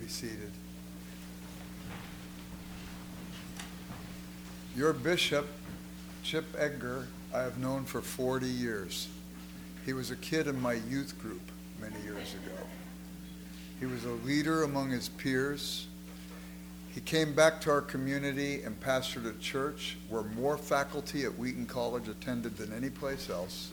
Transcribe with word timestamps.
be 0.00 0.08
seated. 0.08 0.50
Your 4.74 4.92
bishop, 4.92 5.46
Chip 6.22 6.46
Edgar, 6.56 7.06
I 7.34 7.40
have 7.40 7.58
known 7.58 7.84
for 7.84 8.00
40 8.00 8.46
years. 8.46 9.08
He 9.84 9.92
was 9.92 10.10
a 10.10 10.16
kid 10.16 10.46
in 10.46 10.60
my 10.60 10.74
youth 10.74 11.18
group 11.20 11.42
many 11.80 12.00
years 12.02 12.34
ago. 12.34 12.56
He 13.78 13.86
was 13.86 14.04
a 14.04 14.12
leader 14.12 14.62
among 14.62 14.90
his 14.90 15.08
peers. 15.08 15.86
He 16.94 17.00
came 17.00 17.34
back 17.34 17.60
to 17.62 17.70
our 17.70 17.80
community 17.82 18.62
and 18.62 18.80
pastored 18.80 19.26
a 19.26 19.38
church 19.38 19.96
where 20.08 20.22
more 20.22 20.56
faculty 20.56 21.24
at 21.24 21.38
Wheaton 21.38 21.66
College 21.66 22.08
attended 22.08 22.56
than 22.56 22.72
any 22.72 22.90
place 22.90 23.28
else. 23.28 23.70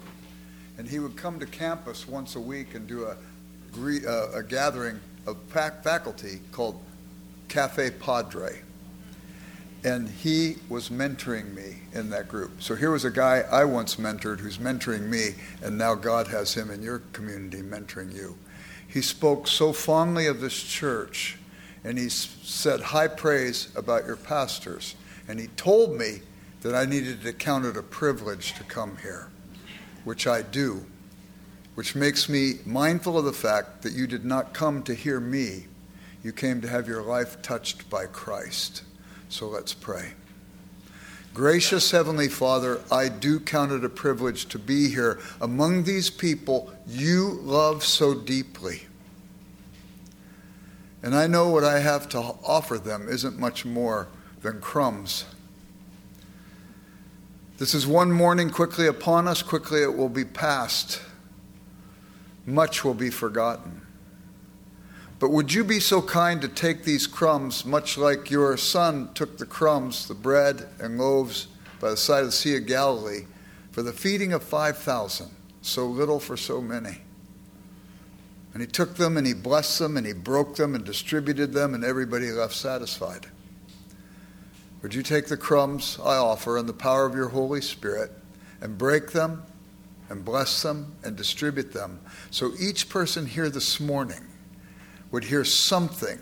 And 0.78 0.88
he 0.88 1.00
would 1.00 1.16
come 1.16 1.40
to 1.40 1.46
campus 1.46 2.08
once 2.08 2.36
a 2.36 2.40
week 2.40 2.76
and 2.76 2.86
do 2.86 3.06
a, 3.06 3.18
uh, 4.08 4.32
a 4.36 4.44
gathering 4.44 5.00
of 5.28 5.38
faculty 5.50 6.42
called 6.52 6.82
Cafe 7.50 7.92
Padre. 7.92 8.62
And 9.84 10.10
he 10.10 10.56
was 10.70 10.90
mentoring 10.90 11.54
me 11.54 11.84
in 11.94 12.10
that 12.10 12.28
group. 12.28 12.64
So 12.64 12.76
here 12.76 12.90
was 12.90 13.06
a 13.06 13.12
guy 13.12 13.44
I 13.52 13.64
once 13.66 13.98
mentored 13.98 14.40
who's 14.40 14.58
mentoring 14.58 15.08
me, 15.08 15.36
and 15.62 15.78
now 15.78 15.94
God 15.94 16.28
has 16.30 16.56
him 16.56 16.72
in 16.72 16.82
your 16.82 17.00
community 17.14 17.62
mentoring 17.62 18.14
you. 18.14 18.36
He 18.88 19.02
spoke 19.02 19.48
so 19.48 19.74
fondly 19.74 20.26
of 20.26 20.42
this 20.42 20.62
church 20.64 21.38
and 21.84 21.98
he 21.98 22.10
said 22.10 22.82
high 22.82 23.08
praise 23.08 23.70
about 23.76 24.06
your 24.06 24.18
pastors. 24.18 24.96
And 25.28 25.40
he 25.40 25.48
told 25.48 25.96
me 25.98 26.20
that 26.62 26.76
I 26.76 26.86
needed 26.86 27.22
to 27.22 27.32
count 27.32 27.66
it 27.66 27.78
a 27.78 27.84
privilege 27.84 28.54
to 28.56 28.64
come 28.64 28.98
here, 29.02 29.30
which 30.04 30.28
I 30.28 30.42
do, 30.42 30.86
which 31.78 31.94
makes 31.94 32.28
me 32.28 32.56
mindful 32.66 33.20
of 33.20 33.26
the 33.26 33.32
fact 33.32 33.84
that 33.84 33.94
you 33.94 34.08
did 34.08 34.26
not 34.26 34.52
come 34.52 34.82
to 34.82 34.96
hear 34.96 35.20
me, 35.20 35.68
you 36.24 36.32
came 36.34 36.60
to 36.60 36.68
have 36.68 36.88
your 36.88 37.04
life 37.04 37.40
touched 37.44 37.88
by 37.88 38.08
Christ. 38.08 38.82
So 39.30 39.48
let's 39.48 39.76
pray. 39.76 40.14
Gracious 41.36 41.92
Heavenly 41.92 42.30
Father, 42.30 42.82
I 42.92 43.10
do 43.10 43.40
count 43.40 43.72
it 43.72 43.86
a 43.86 43.90
privilege 43.90 44.48
to 44.48 44.58
be 44.58 44.90
here 44.90 45.20
among 45.40 45.84
these 45.84 46.10
people 46.10 46.74
you 46.88 47.40
love 47.44 47.84
so 47.84 48.16
deeply. 48.16 48.88
And 51.04 51.14
I 51.14 51.28
know 51.28 51.50
what 51.50 51.64
I 51.64 51.78
have 51.78 52.10
to 52.10 52.18
offer 52.18 52.80
them 52.80 53.08
isn't 53.08 53.38
much 53.38 53.66
more 53.66 54.08
than 54.42 54.62
crumbs. 54.62 55.26
This 57.60 57.76
is 57.76 57.86
one 57.86 58.12
morning 58.12 58.50
quickly 58.50 58.88
upon 58.88 59.28
us, 59.28 59.44
quickly 59.44 59.84
it 59.84 59.96
will 59.96 60.10
be 60.10 60.26
past. 60.26 61.02
Much 62.48 62.84
will 62.84 62.96
be 62.96 63.12
forgotten. 63.12 63.82
But 65.20 65.32
would 65.32 65.54
you 65.54 65.64
be 65.64 65.82
so 65.82 66.02
kind 66.02 66.42
to 66.42 66.48
take 66.48 66.84
these 66.84 67.06
crumbs, 67.06 67.66
much 67.66 67.98
like 67.98 68.32
your 68.32 68.56
son 68.56 69.10
took 69.14 69.38
the 69.38 69.46
crumbs, 69.46 70.08
the 70.08 70.14
bread 70.14 70.70
and 70.80 70.98
loaves 70.98 71.48
by 71.82 71.90
the 71.90 71.98
side 71.98 72.22
of 72.22 72.28
the 72.28 72.32
Sea 72.32 72.56
of 72.58 72.66
Galilee, 72.66 73.26
for 73.72 73.84
the 73.84 73.92
feeding 73.92 74.32
of 74.32 74.44
5,000, 74.44 75.30
so 75.62 75.86
little 75.86 76.20
for 76.20 76.38
so 76.38 76.62
many? 76.62 77.02
And 78.54 78.62
he 78.62 78.68
took 78.68 78.96
them 78.96 79.18
and 79.18 79.28
he 79.28 79.34
blessed 79.34 79.80
them 79.80 79.98
and 79.98 80.08
he 80.08 80.14
broke 80.14 80.56
them 80.56 80.74
and 80.74 80.86
distributed 80.86 81.52
them, 81.52 81.74
and 81.74 81.84
everybody 81.84 82.32
left 82.32 82.54
satisfied. 82.54 83.28
Would 84.82 84.94
you 84.94 85.04
take 85.04 85.28
the 85.28 85.38
crumbs 85.38 86.00
I 86.02 86.16
offer 86.16 86.58
in 86.58 86.66
the 86.66 86.74
power 86.74 87.06
of 87.06 87.14
your 87.14 87.30
Holy 87.30 87.62
Spirit 87.62 88.12
and 88.62 88.78
break 88.78 89.12
them 89.12 89.44
and 90.10 90.24
bless 90.24 90.62
them 90.62 90.96
and 91.04 91.16
distribute 91.16 91.74
them 91.74 92.00
so 92.32 92.52
each 92.60 92.90
person 92.90 93.26
here 93.26 93.50
this 93.50 93.80
morning 93.80 94.26
would 95.12 95.26
hear 95.26 95.44
something 95.44 96.20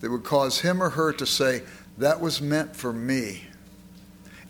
that 0.00 0.10
would 0.10 0.24
cause 0.24 0.60
him 0.60 0.82
or 0.82 0.90
her 0.90 1.12
to 1.12 1.26
say, 1.26 1.62
That 1.98 2.20
was 2.20 2.40
meant 2.40 2.76
for 2.76 2.92
me. 2.92 3.46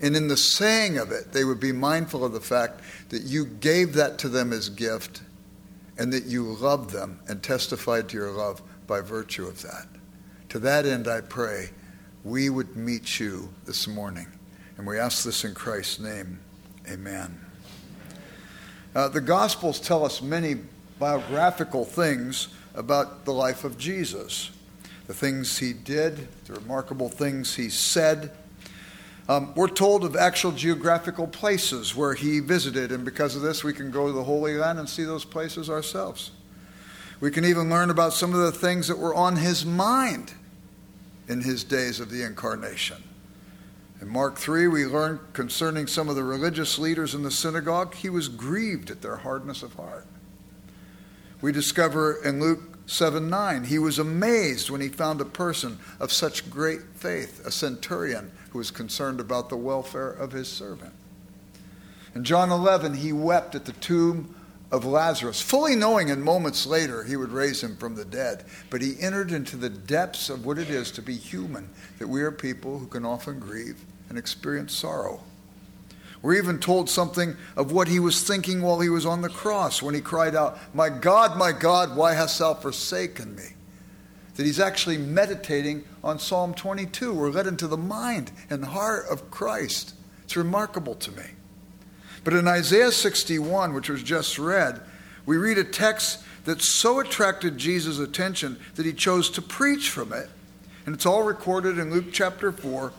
And 0.00 0.16
in 0.16 0.26
the 0.28 0.36
saying 0.36 0.98
of 0.98 1.12
it, 1.12 1.32
they 1.32 1.44
would 1.44 1.60
be 1.60 1.72
mindful 1.72 2.24
of 2.24 2.32
the 2.32 2.40
fact 2.40 2.80
that 3.10 3.22
you 3.22 3.44
gave 3.44 3.94
that 3.94 4.18
to 4.18 4.28
them 4.28 4.52
as 4.52 4.68
gift 4.68 5.22
and 5.96 6.12
that 6.12 6.24
you 6.24 6.44
loved 6.44 6.90
them 6.90 7.20
and 7.28 7.42
testified 7.42 8.08
to 8.08 8.16
your 8.16 8.32
love 8.32 8.62
by 8.86 9.00
virtue 9.00 9.46
of 9.46 9.62
that. 9.62 9.86
To 10.48 10.58
that 10.58 10.86
end, 10.86 11.06
I 11.06 11.20
pray 11.20 11.70
we 12.24 12.50
would 12.50 12.76
meet 12.76 13.20
you 13.20 13.52
this 13.64 13.86
morning. 13.86 14.26
And 14.76 14.86
we 14.86 14.98
ask 14.98 15.22
this 15.22 15.44
in 15.44 15.54
Christ's 15.54 16.00
name. 16.00 16.40
Amen. 16.90 17.51
Uh, 18.94 19.08
the 19.08 19.20
Gospels 19.20 19.80
tell 19.80 20.04
us 20.04 20.20
many 20.20 20.56
biographical 20.98 21.84
things 21.84 22.48
about 22.74 23.24
the 23.24 23.32
life 23.32 23.64
of 23.64 23.78
Jesus 23.78 24.50
the 25.06 25.14
things 25.14 25.58
he 25.58 25.72
did, 25.72 26.28
the 26.46 26.54
remarkable 26.54 27.08
things 27.08 27.56
he 27.56 27.68
said, 27.68 28.30
um, 29.28 29.52
we're 29.54 29.68
told 29.68 30.04
of 30.04 30.16
actual 30.16 30.52
geographical 30.52 31.26
places 31.26 31.94
where 31.94 32.14
he 32.14 32.40
visited, 32.40 32.90
and 32.90 33.04
because 33.04 33.36
of 33.36 33.42
this, 33.42 33.62
we 33.62 33.72
can 33.72 33.90
go 33.90 34.06
to 34.06 34.12
the 34.12 34.24
Holy 34.24 34.56
Land 34.56 34.78
and 34.78 34.88
see 34.88 35.04
those 35.04 35.24
places 35.24 35.70
ourselves. 35.70 36.32
We 37.20 37.30
can 37.30 37.44
even 37.44 37.70
learn 37.70 37.90
about 37.90 38.14
some 38.14 38.34
of 38.34 38.40
the 38.40 38.52
things 38.52 38.88
that 38.88 38.98
were 38.98 39.14
on 39.14 39.36
his 39.36 39.64
mind 39.64 40.32
in 41.28 41.40
his 41.42 41.62
days 41.62 42.00
of 42.00 42.10
the 42.10 42.22
incarnation. 42.22 43.02
In 44.02 44.08
Mark 44.08 44.36
3, 44.36 44.66
we 44.66 44.84
learn 44.84 45.20
concerning 45.32 45.86
some 45.86 46.08
of 46.08 46.16
the 46.16 46.24
religious 46.24 46.76
leaders 46.76 47.14
in 47.14 47.22
the 47.22 47.30
synagogue, 47.30 47.94
he 47.94 48.10
was 48.10 48.26
grieved 48.26 48.90
at 48.90 49.00
their 49.00 49.18
hardness 49.18 49.62
of 49.62 49.74
heart. 49.74 50.08
We 51.40 51.52
discover 51.52 52.20
in 52.24 52.40
Luke 52.40 52.78
7 52.86 53.30
9, 53.30 53.62
he 53.62 53.78
was 53.78 54.00
amazed 54.00 54.70
when 54.70 54.80
he 54.80 54.88
found 54.88 55.20
a 55.20 55.24
person 55.24 55.78
of 56.00 56.10
such 56.10 56.50
great 56.50 56.80
faith, 56.96 57.46
a 57.46 57.52
centurion 57.52 58.32
who 58.50 58.58
was 58.58 58.72
concerned 58.72 59.20
about 59.20 59.48
the 59.48 59.56
welfare 59.56 60.10
of 60.10 60.32
his 60.32 60.48
servant. 60.48 60.94
In 62.16 62.24
John 62.24 62.50
11, 62.50 62.94
he 62.94 63.12
wept 63.12 63.54
at 63.54 63.66
the 63.66 63.72
tomb 63.72 64.34
of 64.72 64.84
Lazarus, 64.84 65.40
fully 65.40 65.76
knowing 65.76 66.08
in 66.08 66.22
moments 66.22 66.66
later 66.66 67.04
he 67.04 67.14
would 67.14 67.30
raise 67.30 67.62
him 67.62 67.76
from 67.76 67.94
the 67.94 68.04
dead. 68.04 68.46
But 68.68 68.82
he 68.82 69.00
entered 69.00 69.30
into 69.30 69.56
the 69.56 69.70
depths 69.70 70.28
of 70.28 70.44
what 70.44 70.58
it 70.58 70.70
is 70.70 70.90
to 70.92 71.02
be 71.02 71.14
human, 71.14 71.68
that 72.00 72.08
we 72.08 72.22
are 72.22 72.32
people 72.32 72.80
who 72.80 72.88
can 72.88 73.04
often 73.04 73.38
grieve 73.38 73.76
and 74.12 74.18
experience 74.18 74.74
sorrow. 74.74 75.22
We're 76.20 76.34
even 76.34 76.58
told 76.58 76.90
something 76.90 77.34
of 77.56 77.72
what 77.72 77.88
he 77.88 77.98
was 77.98 78.22
thinking 78.22 78.60
while 78.60 78.80
he 78.80 78.90
was 78.90 79.06
on 79.06 79.22
the 79.22 79.30
cross 79.30 79.80
when 79.80 79.94
he 79.94 80.02
cried 80.02 80.36
out, 80.36 80.58
My 80.74 80.90
God, 80.90 81.38
my 81.38 81.50
God, 81.50 81.96
why 81.96 82.12
hast 82.12 82.38
thou 82.38 82.52
forsaken 82.52 83.34
me? 83.34 83.54
that 84.34 84.46
he's 84.46 84.60
actually 84.60 84.98
meditating 84.98 85.84
on 86.02 86.18
Psalm 86.18 86.54
22. 86.54 87.12
We're 87.12 87.30
led 87.30 87.46
into 87.46 87.66
the 87.66 87.76
mind 87.76 88.32
and 88.48 88.64
heart 88.64 89.04
of 89.10 89.30
Christ. 89.30 89.94
It's 90.24 90.36
remarkable 90.36 90.94
to 90.96 91.12
me. 91.12 91.24
But 92.24 92.34
in 92.34 92.48
Isaiah 92.48 92.92
61, 92.92 93.74
which 93.74 93.90
was 93.90 94.02
just 94.02 94.38
read, 94.38 94.80
we 95.26 95.36
read 95.36 95.58
a 95.58 95.64
text 95.64 96.22
that 96.44 96.62
so 96.62 97.00
attracted 97.00 97.58
Jesus' 97.58 97.98
attention 97.98 98.58
that 98.74 98.86
he 98.86 98.92
chose 98.92 99.28
to 99.30 99.42
preach 99.42 99.90
from 99.90 100.12
it. 100.12 100.30
And 100.86 100.94
it's 100.94 101.06
all 101.06 101.22
recorded 101.22 101.78
in 101.78 101.90
Luke 101.90 102.06
chapter 102.12 102.50
4 102.50 102.92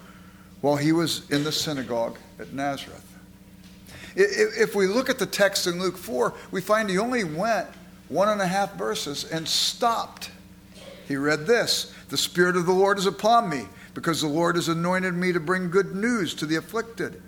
while 0.64 0.78
he 0.78 0.92
was 0.92 1.30
in 1.30 1.44
the 1.44 1.52
synagogue 1.52 2.18
at 2.40 2.52
Nazareth. 2.54 3.06
If 4.16 4.74
we 4.74 4.88
look 4.88 5.10
at 5.10 5.20
the 5.20 5.26
text 5.26 5.68
in 5.68 5.80
Luke 5.80 5.98
4, 5.98 6.34
we 6.50 6.62
find 6.62 6.90
he 6.90 6.98
only 6.98 7.24
went 7.24 7.68
one 8.10 8.30
and 8.30 8.42
a 8.42 8.48
half 8.48 8.76
verses 8.76 9.24
and 9.24 9.48
stopped 9.48 10.32
he 11.08 11.18
read 11.18 11.46
this 11.46 11.94
The 12.10 12.18
Spirit 12.18 12.56
of 12.56 12.66
the 12.66 12.74
Lord 12.74 12.98
is 12.98 13.06
upon 13.06 13.50
me, 13.50 13.68
because 13.94 14.22
the 14.22 14.28
Lord 14.28 14.56
has 14.56 14.70
anointed 14.70 15.14
me 15.14 15.32
to 15.34 15.40
bring 15.40 15.70
good 15.70 15.96
news 15.96 16.34
to 16.36 16.46
the 16.46 16.56
afflicted. 16.56 17.22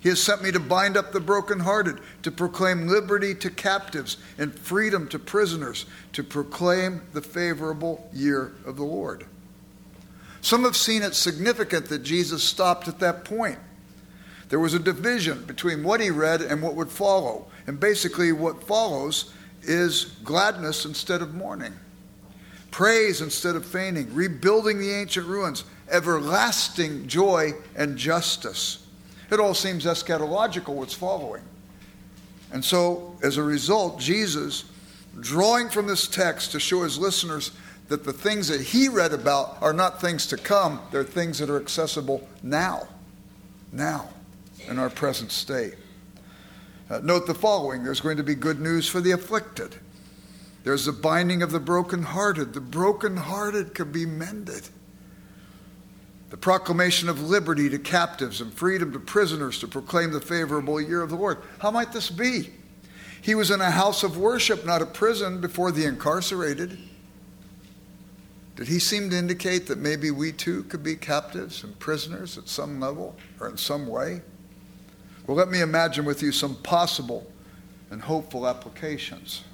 He 0.00 0.08
has 0.08 0.22
sent 0.22 0.42
me 0.42 0.50
to 0.52 0.60
bind 0.60 0.96
up 0.96 1.12
the 1.12 1.20
brokenhearted, 1.20 1.98
to 2.22 2.30
proclaim 2.30 2.88
liberty 2.88 3.34
to 3.34 3.50
captives 3.50 4.16
and 4.38 4.58
freedom 4.58 5.06
to 5.08 5.18
prisoners, 5.18 5.84
to 6.14 6.24
proclaim 6.24 7.02
the 7.12 7.20
favorable 7.20 8.08
year 8.12 8.52
of 8.64 8.76
the 8.76 8.84
Lord. 8.84 9.26
Some 10.40 10.64
have 10.64 10.76
seen 10.76 11.02
it 11.02 11.14
significant 11.14 11.86
that 11.86 12.02
Jesus 12.02 12.42
stopped 12.42 12.88
at 12.88 12.98
that 13.00 13.24
point. 13.24 13.58
There 14.48 14.60
was 14.60 14.74
a 14.74 14.78
division 14.78 15.44
between 15.44 15.82
what 15.84 16.00
he 16.00 16.10
read 16.10 16.40
and 16.40 16.62
what 16.62 16.74
would 16.74 16.90
follow. 16.90 17.46
And 17.66 17.78
basically, 17.78 18.32
what 18.32 18.64
follows 18.64 19.32
is 19.62 20.06
gladness 20.24 20.84
instead 20.84 21.22
of 21.22 21.34
mourning 21.34 21.74
praise 22.70 23.20
instead 23.20 23.56
of 23.56 23.64
feigning, 23.64 24.12
rebuilding 24.14 24.78
the 24.78 24.92
ancient 24.92 25.26
ruins, 25.26 25.64
everlasting 25.90 27.06
joy 27.06 27.52
and 27.76 27.96
justice. 27.96 28.86
It 29.30 29.40
all 29.40 29.54
seems 29.54 29.84
eschatological 29.84 30.74
what's 30.74 30.94
following. 30.94 31.42
And 32.52 32.64
so, 32.64 33.16
as 33.22 33.36
a 33.36 33.42
result, 33.42 34.00
Jesus, 34.00 34.64
drawing 35.20 35.68
from 35.68 35.86
this 35.86 36.08
text 36.08 36.52
to 36.52 36.60
show 36.60 36.82
his 36.82 36.98
listeners 36.98 37.52
that 37.90 38.04
the 38.04 38.12
things 38.12 38.46
that 38.46 38.60
he 38.60 38.88
read 38.88 39.12
about 39.12 39.60
are 39.60 39.72
not 39.72 40.00
things 40.00 40.24
to 40.28 40.36
come, 40.36 40.80
they're 40.92 41.02
things 41.02 41.38
that 41.38 41.50
are 41.50 41.60
accessible 41.60 42.26
now, 42.40 42.86
now, 43.72 44.08
in 44.68 44.78
our 44.78 44.88
present 44.88 45.32
state. 45.32 45.74
Uh, 46.88 47.00
note 47.02 47.26
the 47.26 47.34
following 47.34 47.82
there's 47.82 48.00
going 48.00 48.16
to 48.16 48.22
be 48.22 48.36
good 48.36 48.60
news 48.60 48.88
for 48.88 49.00
the 49.00 49.10
afflicted. 49.10 49.74
There's 50.62 50.84
the 50.84 50.92
binding 50.92 51.42
of 51.42 51.50
the 51.50 51.58
brokenhearted. 51.58 52.52
The 52.52 52.60
brokenhearted 52.60 53.74
can 53.74 53.90
be 53.90 54.06
mended. 54.06 54.68
The 56.30 56.36
proclamation 56.36 57.08
of 57.08 57.28
liberty 57.28 57.68
to 57.70 57.78
captives 57.80 58.40
and 58.40 58.54
freedom 58.54 58.92
to 58.92 59.00
prisoners 59.00 59.58
to 59.58 59.66
proclaim 59.66 60.12
the 60.12 60.20
favorable 60.20 60.80
year 60.80 61.02
of 61.02 61.10
the 61.10 61.16
Lord. 61.16 61.38
How 61.58 61.72
might 61.72 61.90
this 61.90 62.08
be? 62.08 62.50
He 63.20 63.34
was 63.34 63.50
in 63.50 63.60
a 63.60 63.72
house 63.72 64.04
of 64.04 64.16
worship, 64.16 64.64
not 64.64 64.80
a 64.80 64.86
prison, 64.86 65.40
before 65.40 65.72
the 65.72 65.86
incarcerated. 65.86 66.78
Did 68.56 68.68
he 68.68 68.78
seem 68.78 69.10
to 69.10 69.16
indicate 69.16 69.66
that 69.68 69.78
maybe 69.78 70.10
we 70.10 70.32
too 70.32 70.64
could 70.64 70.82
be 70.82 70.96
captives 70.96 71.64
and 71.64 71.78
prisoners 71.78 72.36
at 72.36 72.48
some 72.48 72.80
level 72.80 73.16
or 73.38 73.48
in 73.48 73.56
some 73.56 73.86
way? 73.86 74.22
Well, 75.26 75.36
let 75.36 75.48
me 75.48 75.60
imagine 75.60 76.04
with 76.04 76.22
you 76.22 76.32
some 76.32 76.56
possible 76.56 77.30
and 77.90 78.02
hopeful 78.02 78.46
applications. 78.46 79.44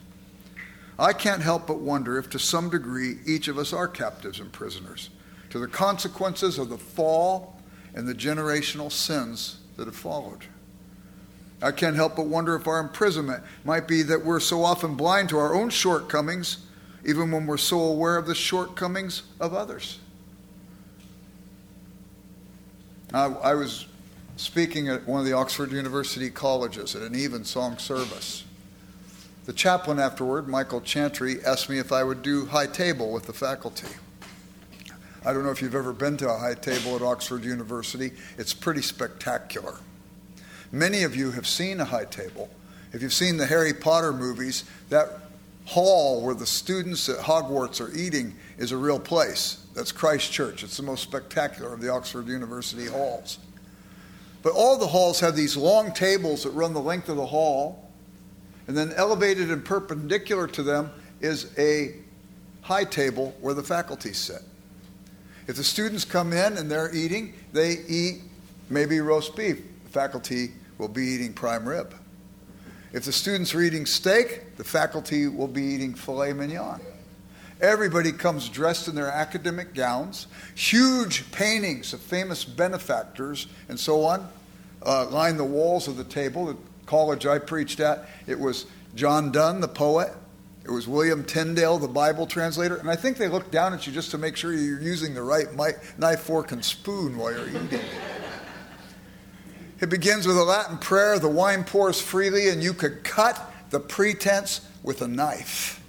I 0.98 1.12
can't 1.12 1.42
help 1.42 1.66
but 1.66 1.80
wonder 1.80 2.18
if, 2.18 2.30
to 2.30 2.38
some 2.38 2.70
degree, 2.70 3.18
each 3.26 3.48
of 3.48 3.58
us 3.58 3.72
are 3.72 3.86
captives 3.86 4.40
and 4.40 4.50
prisoners 4.50 5.10
to 5.50 5.58
the 5.58 5.68
consequences 5.68 6.58
of 6.58 6.68
the 6.68 6.78
fall 6.78 7.60
and 7.94 8.08
the 8.08 8.14
generational 8.14 8.90
sins 8.90 9.58
that 9.76 9.86
have 9.86 9.96
followed. 9.96 10.44
I 11.62 11.72
can't 11.72 11.96
help 11.96 12.16
but 12.16 12.26
wonder 12.26 12.54
if 12.54 12.66
our 12.66 12.78
imprisonment 12.78 13.42
might 13.64 13.88
be 13.88 14.02
that 14.02 14.24
we're 14.24 14.40
so 14.40 14.64
often 14.64 14.94
blind 14.94 15.30
to 15.30 15.38
our 15.38 15.54
own 15.54 15.70
shortcomings, 15.70 16.65
even 17.06 17.30
when 17.30 17.46
we're 17.46 17.56
so 17.56 17.80
aware 17.80 18.16
of 18.16 18.26
the 18.26 18.34
shortcomings 18.34 19.22
of 19.40 19.54
others. 19.54 20.00
I, 23.14 23.26
I 23.26 23.54
was 23.54 23.86
speaking 24.36 24.88
at 24.88 25.06
one 25.06 25.20
of 25.20 25.26
the 25.26 25.32
Oxford 25.32 25.70
University 25.70 26.28
colleges 26.28 26.96
at 26.96 27.02
an 27.02 27.14
evensong 27.14 27.78
service. 27.78 28.44
The 29.44 29.52
chaplain 29.52 30.00
afterward, 30.00 30.48
Michael 30.48 30.80
Chantry, 30.80 31.42
asked 31.44 31.70
me 31.70 31.78
if 31.78 31.92
I 31.92 32.02
would 32.02 32.22
do 32.22 32.46
high 32.46 32.66
table 32.66 33.12
with 33.12 33.26
the 33.26 33.32
faculty. 33.32 33.86
I 35.24 35.32
don't 35.32 35.44
know 35.44 35.52
if 35.52 35.62
you've 35.62 35.76
ever 35.76 35.92
been 35.92 36.16
to 36.18 36.28
a 36.28 36.36
high 36.36 36.54
table 36.54 36.96
at 36.96 37.02
Oxford 37.02 37.44
University. 37.44 38.10
It's 38.36 38.52
pretty 38.52 38.82
spectacular. 38.82 39.76
Many 40.72 41.04
of 41.04 41.14
you 41.14 41.30
have 41.30 41.46
seen 41.46 41.78
a 41.78 41.84
high 41.84 42.04
table. 42.04 42.50
If 42.92 43.02
you've 43.02 43.12
seen 43.12 43.36
the 43.36 43.46
Harry 43.46 43.72
Potter 43.72 44.12
movies, 44.12 44.64
that 44.88 45.25
hall 45.66 46.22
where 46.22 46.34
the 46.34 46.46
students 46.46 47.08
at 47.08 47.18
Hogwarts 47.18 47.80
are 47.80 47.94
eating 47.94 48.34
is 48.56 48.72
a 48.72 48.76
real 48.76 49.00
place. 49.00 49.66
That's 49.74 49.92
Christ 49.92 50.32
Church. 50.32 50.62
It's 50.62 50.76
the 50.76 50.82
most 50.82 51.02
spectacular 51.02 51.74
of 51.74 51.80
the 51.80 51.90
Oxford 51.90 52.28
University 52.28 52.86
halls. 52.86 53.38
But 54.42 54.52
all 54.52 54.78
the 54.78 54.86
halls 54.86 55.20
have 55.20 55.34
these 55.34 55.56
long 55.56 55.92
tables 55.92 56.44
that 56.44 56.50
run 56.50 56.72
the 56.72 56.80
length 56.80 57.08
of 57.08 57.16
the 57.16 57.26
hall, 57.26 57.90
and 58.68 58.76
then 58.76 58.92
elevated 58.92 59.50
and 59.50 59.64
perpendicular 59.64 60.46
to 60.48 60.62
them 60.62 60.90
is 61.20 61.52
a 61.58 61.96
high 62.62 62.84
table 62.84 63.34
where 63.40 63.54
the 63.54 63.62
faculty 63.62 64.12
sit. 64.12 64.42
If 65.48 65.56
the 65.56 65.64
students 65.64 66.04
come 66.04 66.32
in 66.32 66.56
and 66.56 66.70
they're 66.70 66.94
eating, 66.94 67.34
they 67.52 67.78
eat 67.88 68.22
maybe 68.70 69.00
roast 69.00 69.36
beef. 69.36 69.62
The 69.84 69.90
faculty 69.90 70.52
will 70.78 70.88
be 70.88 71.04
eating 71.04 71.32
prime 71.32 71.68
rib. 71.68 71.94
If 72.92 73.04
the 73.04 73.12
students 73.12 73.54
are 73.54 73.60
eating 73.60 73.86
steak, 73.86 74.56
the 74.56 74.64
faculty 74.64 75.28
will 75.28 75.48
be 75.48 75.62
eating 75.62 75.94
filet 75.94 76.32
mignon. 76.32 76.80
Everybody 77.60 78.12
comes 78.12 78.48
dressed 78.48 78.86
in 78.86 78.94
their 78.94 79.10
academic 79.10 79.74
gowns. 79.74 80.26
Huge 80.54 81.30
paintings 81.32 81.92
of 81.92 82.00
famous 82.00 82.44
benefactors 82.44 83.46
and 83.68 83.80
so 83.80 84.04
on 84.04 84.28
uh, 84.82 85.06
line 85.08 85.36
the 85.36 85.44
walls 85.44 85.88
of 85.88 85.96
the 85.96 86.04
table. 86.04 86.46
The 86.46 86.56
college 86.86 87.26
I 87.26 87.38
preached 87.38 87.80
at, 87.80 88.08
it 88.26 88.38
was 88.38 88.66
John 88.94 89.32
Donne, 89.32 89.60
the 89.60 89.68
poet, 89.68 90.12
it 90.64 90.70
was 90.70 90.88
William 90.88 91.22
Tyndale, 91.24 91.78
the 91.78 91.88
Bible 91.88 92.26
translator, 92.26 92.76
and 92.76 92.90
I 92.90 92.96
think 92.96 93.18
they 93.18 93.28
look 93.28 93.50
down 93.50 93.72
at 93.72 93.86
you 93.86 93.92
just 93.92 94.10
to 94.10 94.18
make 94.18 94.36
sure 94.36 94.52
you're 94.52 94.80
using 94.80 95.14
the 95.14 95.22
right 95.22 95.46
knife, 95.98 96.20
fork, 96.20 96.52
and 96.52 96.64
spoon 96.64 97.16
while 97.16 97.32
you're 97.32 97.48
eating. 97.48 97.80
It 99.80 99.90
begins 99.90 100.26
with 100.26 100.38
a 100.38 100.44
Latin 100.44 100.78
prayer 100.78 101.18
the 101.18 101.28
wine 101.28 101.64
pours 101.64 102.00
freely, 102.00 102.48
and 102.48 102.62
you 102.62 102.72
could 102.72 103.04
cut 103.04 103.52
the 103.70 103.80
pretense 103.80 104.66
with 104.82 105.02
a 105.02 105.08
knife. 105.08 105.82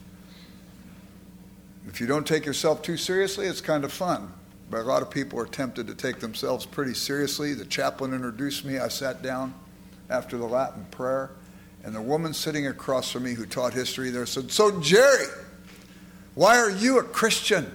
If 1.88 2.02
you 2.02 2.08
don't 2.08 2.28
take 2.28 2.46
yourself 2.46 2.82
too 2.82 2.98
seriously, 2.98 3.48
it's 3.48 3.62
kind 3.62 3.84
of 3.84 3.94
fun. 3.94 4.32
But 4.70 4.82
a 4.82 4.84
lot 4.84 5.02
of 5.02 5.10
people 5.10 5.40
are 5.40 5.46
tempted 5.46 5.88
to 5.88 5.96
take 5.96 6.20
themselves 6.20 6.66
pretty 6.66 6.94
seriously. 6.94 7.54
The 7.54 7.66
chaplain 7.66 8.14
introduced 8.14 8.66
me. 8.66 8.78
I 8.78 8.90
sat 8.90 9.22
down 9.22 9.54
after 10.10 10.38
the 10.38 10.46
Latin 10.46 10.86
prayer. 10.92 11.32
And 11.84 11.96
the 11.96 12.02
woman 12.02 12.34
sitting 12.34 12.68
across 12.68 13.12
from 13.12 13.24
me 13.24 13.34
who 13.34 13.46
taught 13.46 13.74
history 13.74 14.10
there 14.10 14.26
said, 14.26 14.52
So, 14.52 14.82
Jerry, 14.82 15.28
why 16.36 16.58
are 16.58 16.70
you 16.70 17.00
a 17.00 17.04
Christian? 17.04 17.72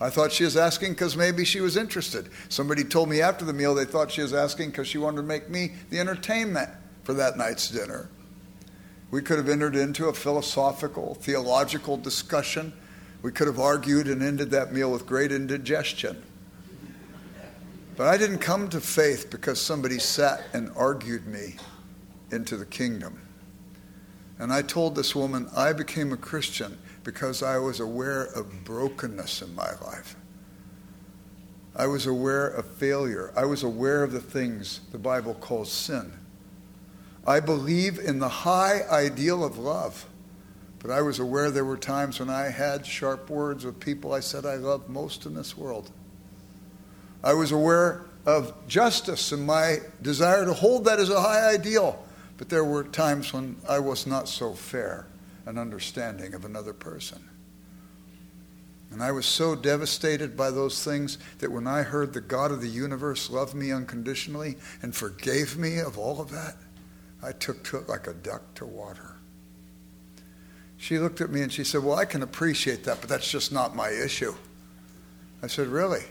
I 0.00 0.10
thought 0.10 0.32
she 0.32 0.44
was 0.44 0.56
asking 0.56 0.92
because 0.92 1.16
maybe 1.16 1.44
she 1.44 1.60
was 1.60 1.76
interested. 1.76 2.28
Somebody 2.48 2.84
told 2.84 3.08
me 3.08 3.22
after 3.22 3.44
the 3.44 3.52
meal 3.52 3.74
they 3.74 3.86
thought 3.86 4.10
she 4.10 4.20
was 4.20 4.34
asking 4.34 4.70
because 4.70 4.88
she 4.88 4.98
wanted 4.98 5.16
to 5.18 5.22
make 5.22 5.48
me 5.48 5.72
the 5.90 5.98
entertainment 5.98 6.68
for 7.02 7.14
that 7.14 7.38
night's 7.38 7.70
dinner. 7.70 8.10
We 9.10 9.22
could 9.22 9.38
have 9.38 9.48
entered 9.48 9.76
into 9.76 10.08
a 10.08 10.12
philosophical, 10.12 11.14
theological 11.14 11.96
discussion. 11.96 12.72
We 13.22 13.32
could 13.32 13.46
have 13.46 13.58
argued 13.58 14.08
and 14.08 14.22
ended 14.22 14.50
that 14.50 14.72
meal 14.72 14.90
with 14.90 15.06
great 15.06 15.32
indigestion. 15.32 16.22
But 17.96 18.08
I 18.08 18.18
didn't 18.18 18.38
come 18.40 18.68
to 18.70 18.80
faith 18.80 19.30
because 19.30 19.58
somebody 19.58 19.98
sat 19.98 20.42
and 20.52 20.70
argued 20.76 21.26
me 21.26 21.54
into 22.30 22.58
the 22.58 22.66
kingdom. 22.66 23.18
And 24.38 24.52
I 24.52 24.60
told 24.60 24.94
this 24.94 25.14
woman, 25.14 25.48
I 25.56 25.72
became 25.72 26.12
a 26.12 26.16
Christian 26.18 26.76
because 27.06 27.40
I 27.40 27.58
was 27.58 27.78
aware 27.78 28.24
of 28.24 28.64
brokenness 28.64 29.40
in 29.40 29.54
my 29.54 29.70
life. 29.80 30.16
I 31.76 31.86
was 31.86 32.04
aware 32.04 32.48
of 32.48 32.66
failure. 32.66 33.32
I 33.36 33.44
was 33.44 33.62
aware 33.62 34.02
of 34.02 34.10
the 34.10 34.20
things 34.20 34.80
the 34.90 34.98
Bible 34.98 35.34
calls 35.34 35.70
sin. 35.70 36.12
I 37.24 37.38
believe 37.38 38.00
in 38.00 38.18
the 38.18 38.28
high 38.28 38.80
ideal 38.90 39.44
of 39.44 39.56
love, 39.56 40.04
but 40.80 40.90
I 40.90 41.00
was 41.00 41.20
aware 41.20 41.48
there 41.48 41.64
were 41.64 41.76
times 41.76 42.18
when 42.18 42.28
I 42.28 42.50
had 42.50 42.84
sharp 42.84 43.30
words 43.30 43.64
with 43.64 43.78
people 43.78 44.12
I 44.12 44.20
said 44.20 44.44
I 44.44 44.56
loved 44.56 44.88
most 44.88 45.26
in 45.26 45.34
this 45.34 45.56
world. 45.56 45.92
I 47.22 47.34
was 47.34 47.52
aware 47.52 48.04
of 48.26 48.52
justice 48.66 49.30
and 49.30 49.46
my 49.46 49.78
desire 50.02 50.44
to 50.44 50.54
hold 50.54 50.86
that 50.86 50.98
as 50.98 51.10
a 51.10 51.20
high 51.20 51.54
ideal. 51.54 52.04
But 52.36 52.48
there 52.48 52.64
were 52.64 52.82
times 52.82 53.32
when 53.32 53.58
I 53.68 53.78
was 53.78 54.08
not 54.08 54.28
so 54.28 54.54
fair 54.54 55.06
and 55.46 55.58
understanding 55.58 56.34
of 56.34 56.44
another 56.44 56.72
person. 56.72 57.22
And 58.90 59.02
I 59.02 59.12
was 59.12 59.26
so 59.26 59.54
devastated 59.54 60.36
by 60.36 60.50
those 60.50 60.84
things 60.84 61.18
that 61.38 61.50
when 61.50 61.66
I 61.66 61.82
heard 61.82 62.12
the 62.12 62.20
God 62.20 62.52
of 62.52 62.60
the 62.60 62.68
universe 62.68 63.30
love 63.30 63.54
me 63.54 63.72
unconditionally 63.72 64.56
and 64.82 64.94
forgave 64.94 65.56
me 65.56 65.78
of 65.78 65.98
all 65.98 66.20
of 66.20 66.30
that, 66.30 66.56
I 67.22 67.32
took 67.32 67.64
to 67.64 67.78
it 67.78 67.88
like 67.88 68.06
a 68.06 68.14
duck 68.14 68.42
to 68.56 68.66
water. 68.66 69.16
She 70.76 70.98
looked 70.98 71.20
at 71.20 71.30
me 71.30 71.42
and 71.42 71.52
she 71.52 71.64
said, 71.64 71.82
Well, 71.82 71.96
I 71.96 72.04
can 72.04 72.22
appreciate 72.22 72.84
that, 72.84 73.00
but 73.00 73.08
that's 73.08 73.30
just 73.30 73.50
not 73.50 73.74
my 73.74 73.90
issue. 73.90 74.34
I 75.42 75.46
said, 75.46 75.68
Really? 75.68 76.04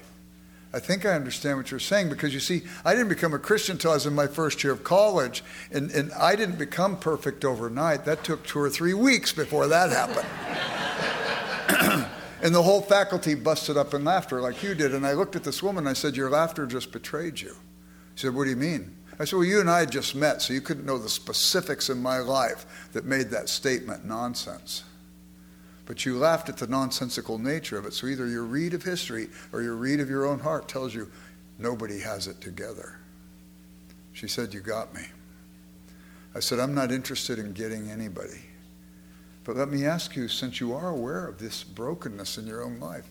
I 0.76 0.80
think 0.80 1.06
I 1.06 1.12
understand 1.12 1.56
what 1.56 1.72
you're 1.72 1.80
saying 1.80 2.10
because 2.10 2.34
you 2.34 2.42
see, 2.42 2.64
I 2.84 2.92
didn't 2.92 3.08
become 3.08 3.34
a 3.34 3.40
Christian 3.40 3.76
until 3.76 3.92
I 3.92 3.94
was 3.94 4.06
in 4.06 4.14
my 4.14 4.28
first 4.28 4.62
year 4.62 4.74
of 4.74 4.84
college, 4.84 5.42
and, 5.72 5.90
and 5.92 6.12
I 6.12 6.36
didn't 6.36 6.58
become 6.58 7.00
perfect 7.00 7.46
overnight. 7.46 8.04
That 8.04 8.26
took 8.26 8.46
two 8.46 8.60
or 8.60 8.70
three 8.70 8.94
weeks 8.94 9.32
before 9.32 9.68
that 9.68 9.92
happened. 9.92 10.28
and 12.44 12.54
the 12.54 12.62
whole 12.62 12.82
faculty 12.82 13.36
busted 13.36 13.78
up 13.78 13.94
in 13.94 14.04
laughter 14.04 14.42
like 14.42 14.62
you 14.62 14.76
did. 14.76 14.94
And 14.94 15.08
I 15.08 15.14
looked 15.14 15.38
at 15.38 15.46
this 15.46 15.64
woman, 15.64 15.84
and 15.86 15.90
I 15.90 15.94
said, 15.94 16.18
Your 16.18 16.30
laughter 16.30 16.68
just 16.68 16.92
betrayed 16.92 17.40
you. 17.40 17.56
She 18.16 18.24
said, 18.28 18.36
What 18.36 18.44
do 18.44 18.50
you 18.50 18.58
mean? 18.58 18.98
I 19.18 19.24
said, 19.24 19.38
Well, 19.38 19.46
you 19.46 19.62
and 19.62 19.70
I 19.70 19.80
had 19.80 19.94
just 19.94 20.14
met, 20.14 20.42
so 20.42 20.52
you 20.52 20.60
couldn't 20.60 20.86
know 20.86 20.98
the 20.98 21.08
specifics 21.08 21.90
in 21.90 22.02
my 22.02 22.18
life 22.18 22.90
that 22.92 23.06
made 23.06 23.30
that 23.30 23.48
statement 23.48 24.04
nonsense. 24.04 24.84
But 25.86 26.06
you 26.06 26.18
laughed 26.18 26.50
at 26.50 26.58
the 26.58 26.68
nonsensical 26.68 27.38
nature 27.38 27.78
of 27.78 27.86
it. 27.86 27.94
So 27.94 28.08
either 28.08 28.28
your 28.28 28.44
read 28.44 28.74
of 28.74 28.84
history 28.84 29.28
or 29.52 29.62
your 29.62 29.76
read 29.76 30.00
of 30.00 30.10
your 30.10 30.26
own 30.26 30.40
heart 30.40 30.68
tells 30.68 30.96
you 30.96 31.12
nobody 31.60 32.00
has 32.00 32.28
it 32.28 32.42
together. 32.42 32.98
She 34.14 34.28
said, 34.28 34.54
You 34.54 34.62
got 34.62 34.94
me. 34.94 35.04
I 36.34 36.40
said, 36.40 36.60
I'm 36.60 36.74
not 36.74 36.92
interested 36.92 37.40
in 37.40 37.54
getting 37.54 37.90
anybody. 37.90 38.42
But 39.44 39.56
let 39.56 39.70
me 39.70 39.86
ask 39.86 40.16
you, 40.16 40.28
since 40.28 40.60
you 40.60 40.74
are 40.74 40.90
aware 40.90 41.28
of 41.28 41.38
this 41.38 41.64
brokenness 41.64 42.38
in 42.38 42.48
your 42.48 42.64
own 42.64 42.80
life, 42.80 43.08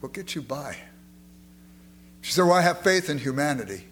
what 0.00 0.12
gets 0.12 0.34
you 0.34 0.42
by? 0.42 0.76
She 2.20 2.32
said, 2.32 2.42
Well, 2.42 2.52
I 2.52 2.62
have 2.62 2.80
faith 2.80 3.08
in 3.08 3.18
humanity. 3.18 3.84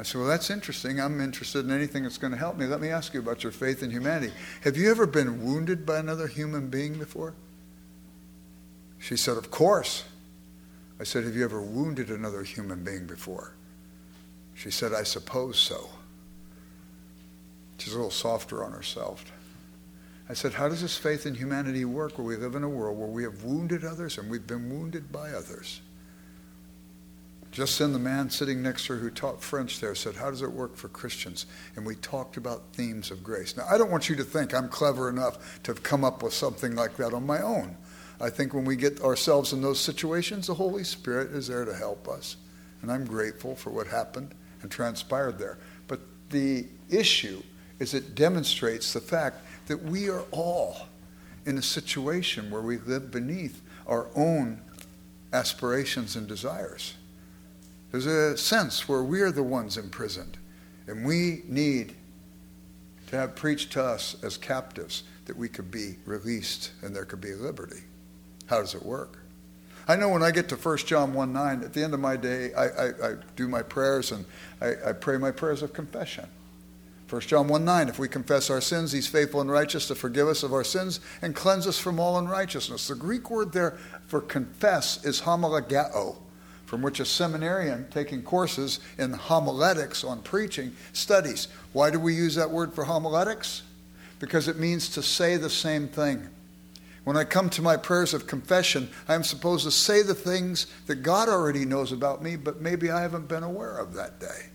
I 0.00 0.02
said, 0.02 0.18
Well, 0.18 0.28
that's 0.28 0.48
interesting. 0.48 0.98
I'm 0.98 1.20
interested 1.20 1.66
in 1.66 1.70
anything 1.70 2.04
that's 2.04 2.16
going 2.16 2.32
to 2.32 2.38
help 2.38 2.56
me. 2.56 2.64
Let 2.64 2.80
me 2.80 2.88
ask 2.88 3.12
you 3.12 3.20
about 3.20 3.42
your 3.42 3.52
faith 3.52 3.82
in 3.82 3.90
humanity. 3.90 4.32
Have 4.62 4.78
you 4.78 4.90
ever 4.90 5.06
been 5.06 5.44
wounded 5.44 5.84
by 5.84 5.98
another 5.98 6.26
human 6.26 6.68
being 6.68 6.98
before? 6.98 7.34
She 8.98 9.18
said, 9.18 9.36
Of 9.36 9.50
course. 9.50 10.04
I 10.98 11.04
said, 11.04 11.24
Have 11.24 11.36
you 11.36 11.44
ever 11.44 11.60
wounded 11.60 12.08
another 12.08 12.44
human 12.44 12.82
being 12.82 13.06
before? 13.06 13.52
She 14.54 14.70
said, 14.70 14.94
I 14.94 15.02
suppose 15.02 15.58
so. 15.58 15.90
She's 17.76 17.92
a 17.92 17.96
little 17.96 18.10
softer 18.10 18.64
on 18.64 18.72
herself. 18.72 19.30
I 20.30 20.32
said, 20.32 20.54
How 20.54 20.70
does 20.70 20.80
this 20.80 20.96
faith 20.96 21.26
in 21.26 21.34
humanity 21.34 21.84
work 21.84 22.16
where 22.16 22.26
we 22.26 22.36
live 22.36 22.54
in 22.54 22.64
a 22.64 22.68
world 22.70 22.98
where 22.98 23.06
we 23.06 23.24
have 23.24 23.44
wounded 23.44 23.84
others 23.84 24.16
and 24.16 24.30
we've 24.30 24.46
been 24.46 24.70
wounded 24.70 25.12
by 25.12 25.32
others? 25.32 25.82
Just 27.50 27.80
then, 27.80 27.92
the 27.92 27.98
man 27.98 28.30
sitting 28.30 28.62
next 28.62 28.86
to 28.86 28.94
her 28.94 28.98
who 29.00 29.10
taught 29.10 29.42
French 29.42 29.80
there 29.80 29.96
said, 29.96 30.14
How 30.14 30.30
does 30.30 30.42
it 30.42 30.52
work 30.52 30.76
for 30.76 30.88
Christians? 30.88 31.46
And 31.74 31.84
we 31.84 31.96
talked 31.96 32.36
about 32.36 32.62
themes 32.74 33.10
of 33.10 33.24
grace. 33.24 33.56
Now, 33.56 33.66
I 33.68 33.76
don't 33.76 33.90
want 33.90 34.08
you 34.08 34.14
to 34.16 34.24
think 34.24 34.54
I'm 34.54 34.68
clever 34.68 35.08
enough 35.08 35.62
to 35.64 35.72
have 35.72 35.82
come 35.82 36.04
up 36.04 36.22
with 36.22 36.32
something 36.32 36.76
like 36.76 36.96
that 36.96 37.12
on 37.12 37.26
my 37.26 37.40
own. 37.40 37.76
I 38.20 38.30
think 38.30 38.54
when 38.54 38.64
we 38.64 38.76
get 38.76 39.00
ourselves 39.00 39.52
in 39.52 39.62
those 39.62 39.80
situations, 39.80 40.46
the 40.46 40.54
Holy 40.54 40.84
Spirit 40.84 41.32
is 41.32 41.48
there 41.48 41.64
to 41.64 41.74
help 41.74 42.06
us. 42.06 42.36
And 42.82 42.92
I'm 42.92 43.04
grateful 43.04 43.56
for 43.56 43.70
what 43.70 43.86
happened 43.88 44.34
and 44.62 44.70
transpired 44.70 45.38
there. 45.38 45.58
But 45.88 46.00
the 46.28 46.66
issue 46.88 47.42
is 47.80 47.94
it 47.94 48.14
demonstrates 48.14 48.92
the 48.92 49.00
fact 49.00 49.38
that 49.66 49.82
we 49.82 50.08
are 50.08 50.24
all 50.30 50.86
in 51.46 51.58
a 51.58 51.62
situation 51.62 52.50
where 52.50 52.62
we 52.62 52.78
live 52.78 53.10
beneath 53.10 53.62
our 53.86 54.08
own 54.14 54.60
aspirations 55.32 56.14
and 56.14 56.28
desires. 56.28 56.94
There's 57.90 58.06
a 58.06 58.36
sense 58.36 58.88
where 58.88 59.02
we 59.02 59.20
are 59.20 59.32
the 59.32 59.42
ones 59.42 59.76
imprisoned, 59.76 60.38
and 60.86 61.04
we 61.04 61.42
need 61.46 61.94
to 63.08 63.16
have 63.16 63.34
preached 63.34 63.72
to 63.72 63.82
us 63.82 64.16
as 64.22 64.36
captives 64.36 65.02
that 65.26 65.36
we 65.36 65.48
could 65.48 65.70
be 65.70 65.96
released 66.06 66.72
and 66.82 66.94
there 66.94 67.04
could 67.04 67.20
be 67.20 67.34
liberty. 67.34 67.82
How 68.46 68.60
does 68.60 68.74
it 68.74 68.84
work? 68.84 69.18
I 69.88 69.96
know 69.96 70.08
when 70.08 70.22
I 70.22 70.30
get 70.30 70.48
to 70.50 70.56
1 70.56 70.76
John 70.78 71.14
1 71.14 71.32
9, 71.32 71.62
at 71.64 71.72
the 71.72 71.82
end 71.82 71.94
of 71.94 72.00
my 72.00 72.16
day, 72.16 72.52
I, 72.54 72.66
I, 72.66 72.86
I 72.86 73.14
do 73.34 73.48
my 73.48 73.62
prayers 73.62 74.12
and 74.12 74.24
I, 74.60 74.90
I 74.90 74.92
pray 74.92 75.18
my 75.18 75.32
prayers 75.32 75.62
of 75.62 75.72
confession. 75.72 76.26
1 77.08 77.20
John 77.22 77.48
1 77.48 77.64
9, 77.64 77.88
if 77.88 77.98
we 77.98 78.06
confess 78.06 78.50
our 78.50 78.60
sins, 78.60 78.92
he's 78.92 79.08
faithful 79.08 79.40
and 79.40 79.50
righteous 79.50 79.88
to 79.88 79.96
forgive 79.96 80.28
us 80.28 80.44
of 80.44 80.52
our 80.52 80.62
sins 80.62 81.00
and 81.22 81.34
cleanse 81.34 81.66
us 81.66 81.78
from 81.78 81.98
all 81.98 82.18
unrighteousness. 82.18 82.86
The 82.86 82.94
Greek 82.94 83.30
word 83.30 83.52
there 83.52 83.78
for 84.06 84.20
confess 84.20 85.04
is 85.04 85.22
homologeo, 85.22 86.18
from 86.70 86.82
which 86.82 87.00
a 87.00 87.04
seminarian 87.04 87.84
taking 87.90 88.22
courses 88.22 88.78
in 88.96 89.12
homiletics 89.12 90.04
on 90.04 90.22
preaching 90.22 90.70
studies. 90.92 91.48
Why 91.72 91.90
do 91.90 91.98
we 91.98 92.14
use 92.14 92.36
that 92.36 92.52
word 92.52 92.72
for 92.72 92.84
homiletics? 92.84 93.62
Because 94.20 94.46
it 94.46 94.56
means 94.56 94.88
to 94.90 95.02
say 95.02 95.36
the 95.36 95.50
same 95.50 95.88
thing. 95.88 96.28
When 97.02 97.16
I 97.16 97.24
come 97.24 97.50
to 97.50 97.60
my 97.60 97.76
prayers 97.76 98.14
of 98.14 98.28
confession, 98.28 98.88
I 99.08 99.16
am 99.16 99.24
supposed 99.24 99.64
to 99.64 99.72
say 99.72 100.02
the 100.02 100.14
things 100.14 100.68
that 100.86 101.02
God 101.02 101.28
already 101.28 101.64
knows 101.64 101.90
about 101.90 102.22
me, 102.22 102.36
but 102.36 102.60
maybe 102.60 102.88
I 102.88 103.02
haven't 103.02 103.26
been 103.26 103.42
aware 103.42 103.76
of 103.76 103.94
that 103.94 104.20
day. 104.20 104.46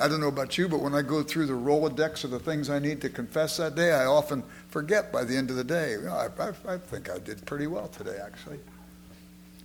I 0.00 0.08
don't 0.08 0.22
know 0.22 0.28
about 0.28 0.56
you, 0.56 0.70
but 0.70 0.80
when 0.80 0.94
I 0.94 1.02
go 1.02 1.22
through 1.22 1.48
the 1.48 1.52
Rolodex 1.52 2.24
of 2.24 2.30
the 2.30 2.38
things 2.38 2.70
I 2.70 2.78
need 2.78 3.02
to 3.02 3.10
confess 3.10 3.58
that 3.58 3.74
day, 3.74 3.92
I 3.92 4.06
often 4.06 4.42
forget 4.70 5.12
by 5.12 5.24
the 5.24 5.36
end 5.36 5.50
of 5.50 5.56
the 5.56 5.64
day. 5.64 5.90
You 5.90 6.02
know, 6.04 6.14
I, 6.14 6.28
I, 6.42 6.76
I 6.76 6.78
think 6.78 7.10
I 7.10 7.18
did 7.18 7.44
pretty 7.44 7.66
well 7.66 7.88
today, 7.88 8.18
actually. 8.24 8.60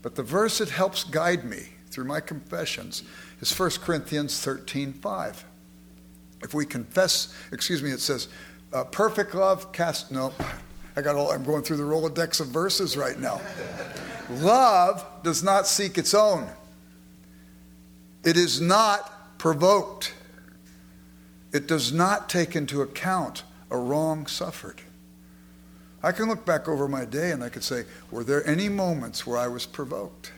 But 0.04 0.16
the 0.16 0.22
verse 0.22 0.60
that 0.60 0.70
helps 0.70 1.06
guide 1.06 1.46
me 1.46 1.70
through 1.90 2.04
my 2.04 2.20
confessions 2.20 3.02
is 3.40 3.58
1 3.58 3.72
Corinthians 3.82 4.40
13 4.42 4.94
5. 4.94 5.46
If 6.44 6.54
we 6.54 6.66
confess, 6.66 7.34
excuse 7.52 7.82
me, 7.82 7.90
it 7.90 8.02
says, 8.02 8.28
uh, 8.74 8.84
perfect 8.84 9.34
love 9.34 9.72
cast, 9.72 10.12
no, 10.12 10.34
I 10.96 11.02
got 11.02 11.16
all, 11.16 11.32
I'm 11.32 11.46
going 11.46 11.64
through 11.64 11.78
the 11.78 11.84
Rolodex 11.84 12.42
of 12.42 12.48
verses 12.48 12.98
right 12.98 13.18
now. 13.18 13.40
love 14.30 15.06
does 15.24 15.42
not 15.42 15.66
seek 15.66 15.98
its 15.98 16.14
own, 16.14 16.48
it 18.24 18.38
is 18.38 18.62
not 18.62 19.38
provoked. 19.40 20.14
It 21.54 21.68
does 21.68 21.94
not 21.94 22.30
take 22.30 22.56
into 22.56 22.82
account 22.82 23.44
a 23.70 23.78
wrong 23.78 24.26
suffered. 24.26 24.82
I 26.04 26.12
can 26.12 26.28
look 26.28 26.46
back 26.46 26.68
over 26.68 26.88
my 26.90 27.06
day 27.06 27.32
and 27.32 27.42
I 27.42 27.50
could 27.50 27.64
say, 27.64 27.86
were 28.12 28.26
there 28.26 28.46
any 28.46 28.68
moments 28.68 29.26
where 29.26 29.38
I 29.38 29.48
was 29.48 29.66
provoked? 29.66 30.34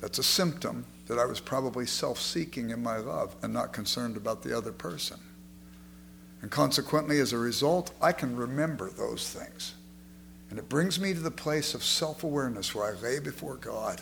That's 0.00 0.18
a 0.18 0.22
symptom 0.22 0.86
that 1.06 1.18
I 1.18 1.26
was 1.26 1.38
probably 1.38 1.86
self 1.86 2.18
seeking 2.18 2.70
in 2.70 2.82
my 2.82 2.96
love 2.96 3.36
and 3.42 3.52
not 3.52 3.72
concerned 3.72 4.16
about 4.16 4.42
the 4.42 4.56
other 4.56 4.72
person. 4.72 5.18
And 6.40 6.50
consequently, 6.50 7.18
as 7.18 7.32
a 7.32 7.38
result, 7.38 7.92
I 8.00 8.12
can 8.12 8.36
remember 8.36 8.90
those 8.90 9.28
things. 9.28 9.74
And 10.50 10.58
it 10.58 10.68
brings 10.68 10.98
me 11.00 11.12
to 11.12 11.20
the 11.20 11.30
place 11.30 11.74
of 11.74 11.82
self 11.82 12.24
awareness 12.24 12.74
where 12.74 12.86
I 12.86 13.00
lay 13.00 13.18
before 13.18 13.56
God. 13.56 14.00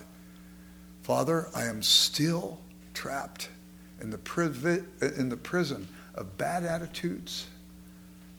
Father, 1.03 1.49
I 1.55 1.65
am 1.65 1.83
still 1.83 2.61
trapped 2.95 3.49
in 4.01 4.11
the, 4.11 4.19
privi- 4.19 4.85
in 5.19 5.29
the 5.29 5.37
prison 5.37 5.89
of 6.15 6.37
bad 6.37 6.65
attitudes, 6.65 7.47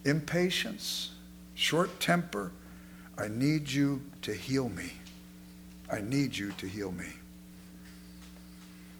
impatience, 0.05 1.12
short 1.57 1.99
temper. 1.99 2.51
I 3.17 3.27
need 3.27 3.69
you 3.69 4.01
to 4.21 4.33
heal 4.33 4.69
me. 4.69 4.93
I 5.91 5.99
need 6.01 6.37
you 6.37 6.51
to 6.53 6.67
heal 6.67 6.91
me. 6.91 7.07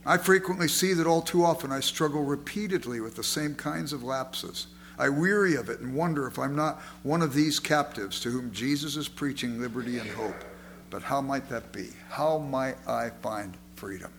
I 0.06 0.18
frequently 0.18 0.68
see 0.68 0.94
that 0.94 1.06
all 1.06 1.22
too 1.22 1.46
often 1.46 1.72
I 1.72 1.82
struggle 1.82 2.24
repeatedly 2.24 3.00
with 3.00 3.16
the 3.16 3.24
same 3.24 3.54
kinds 3.56 3.94
of 3.94 4.04
lapses. 4.04 4.68
I 4.98 5.10
weary 5.10 5.56
of 5.56 5.70
it 5.70 5.82
and 5.82 5.94
wonder 5.94 6.26
if 6.26 6.40
I'm 6.40 6.56
not 6.56 6.82
one 7.04 7.22
of 7.22 7.34
these 7.34 7.60
captives 7.60 8.20
to 8.22 8.32
whom 8.32 8.52
Jesus 8.52 8.96
is 8.96 9.08
preaching 9.08 9.62
liberty 9.62 10.00
and 10.00 10.10
hope. 10.10 10.44
But 10.90 11.04
how 11.04 11.22
might 11.22 11.48
that 11.50 11.72
be? 11.72 11.90
How 12.10 12.40
might 12.40 12.78
I 12.88 13.12
find 13.22 13.56
freedom? 13.76 14.12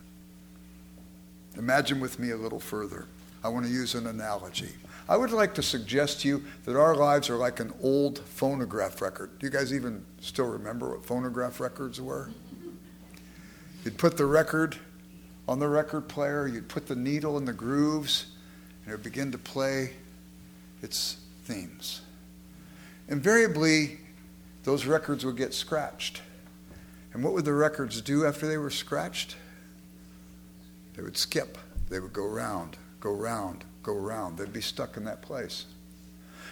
Imagine 1.57 1.99
with 1.99 2.19
me 2.19 2.29
a 2.29 2.37
little 2.37 2.59
further. 2.59 3.05
I 3.43 3.49
want 3.49 3.65
to 3.65 3.71
use 3.71 3.95
an 3.95 4.07
analogy. 4.07 4.71
I 5.09 5.17
would 5.17 5.31
like 5.31 5.55
to 5.55 5.63
suggest 5.63 6.21
to 6.21 6.27
you 6.27 6.43
that 6.65 6.79
our 6.79 6.95
lives 6.95 7.31
are 7.31 7.35
like 7.35 7.59
an 7.59 7.73
old 7.81 8.19
phonograph 8.19 9.01
record. 9.01 9.39
Do 9.39 9.47
you 9.47 9.51
guys 9.51 9.73
even 9.73 10.05
still 10.21 10.45
remember 10.45 10.91
what 10.91 11.03
phonograph 11.03 11.59
records 11.59 11.99
were? 11.99 12.29
You'd 13.83 13.97
put 13.97 14.17
the 14.17 14.27
record 14.27 14.77
on 15.47 15.57
the 15.57 15.67
record 15.67 16.07
player, 16.07 16.47
you'd 16.47 16.67
put 16.67 16.85
the 16.85 16.95
needle 16.95 17.39
in 17.39 17.45
the 17.45 17.53
grooves, 17.53 18.27
and 18.83 18.93
it 18.93 18.97
would 18.97 19.03
begin 19.03 19.31
to 19.31 19.39
play 19.39 19.93
its 20.83 21.17
themes. 21.43 22.01
Invariably, 23.07 23.97
those 24.63 24.85
records 24.85 25.25
would 25.25 25.37
get 25.37 25.55
scratched. 25.55 26.21
And 27.13 27.23
what 27.23 27.33
would 27.33 27.45
the 27.45 27.53
records 27.53 27.99
do 27.99 28.27
after 28.27 28.47
they 28.47 28.59
were 28.59 28.69
scratched? 28.69 29.37
They 30.95 31.01
would 31.01 31.17
skip. 31.17 31.57
They 31.89 31.99
would 31.99 32.13
go 32.13 32.27
round, 32.27 32.77
go 32.99 33.11
round, 33.11 33.65
go 33.89 33.99
round. 33.99 34.37
They'd 34.37 34.53
be 34.53 34.61
stuck 34.61 34.97
in 34.97 35.05
that 35.05 35.21
place. 35.21 35.65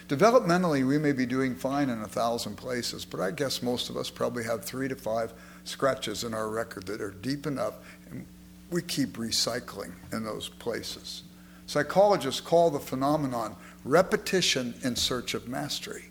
Developmentally, 0.08 0.86
we 0.86 0.98
may 0.98 1.12
be 1.12 1.26
doing 1.26 1.54
fine 1.54 1.90
in 1.90 2.00
a 2.00 2.08
thousand 2.08 2.56
places, 2.56 3.04
but 3.04 3.20
I 3.20 3.30
guess 3.30 3.62
most 3.62 3.90
of 3.90 3.96
us 3.96 4.10
probably 4.10 4.44
have 4.44 4.64
three 4.64 4.88
to 4.88 4.96
five 4.96 5.32
scratches 5.64 6.24
in 6.24 6.32
our 6.32 6.48
record 6.48 6.86
that 6.86 7.00
are 7.00 7.10
deep 7.10 7.46
enough, 7.46 7.74
and 8.10 8.26
we 8.70 8.80
keep 8.80 9.18
recycling 9.18 9.92
in 10.12 10.24
those 10.24 10.48
places. 10.48 11.22
Psychologists 11.66 12.40
call 12.40 12.70
the 12.70 12.78
phenomenon 12.78 13.54
repetition 13.84 14.74
in 14.82 14.96
search 14.96 15.34
of 15.34 15.46
mastery. 15.46 16.04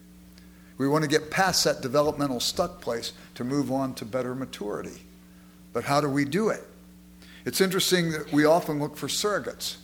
We 0.77 0.87
want 0.87 1.03
to 1.03 1.09
get 1.09 1.31
past 1.31 1.63
that 1.63 1.81
developmental 1.81 2.39
stuck 2.39 2.81
place 2.81 3.13
to 3.33 3.43
move 3.43 3.71
on 3.71 3.95
to 3.95 4.05
better 4.05 4.35
maturity. 4.35 5.01
But 5.73 5.85
how 5.85 6.01
do 6.01 6.07
we 6.07 6.23
do 6.23 6.49
it? 6.49 6.63
It's 7.45 7.61
interesting 7.61 8.11
that 8.11 8.31
we 8.31 8.45
often 8.45 8.77
look 8.79 8.95
for 8.95 9.07
surrogates. 9.07 9.77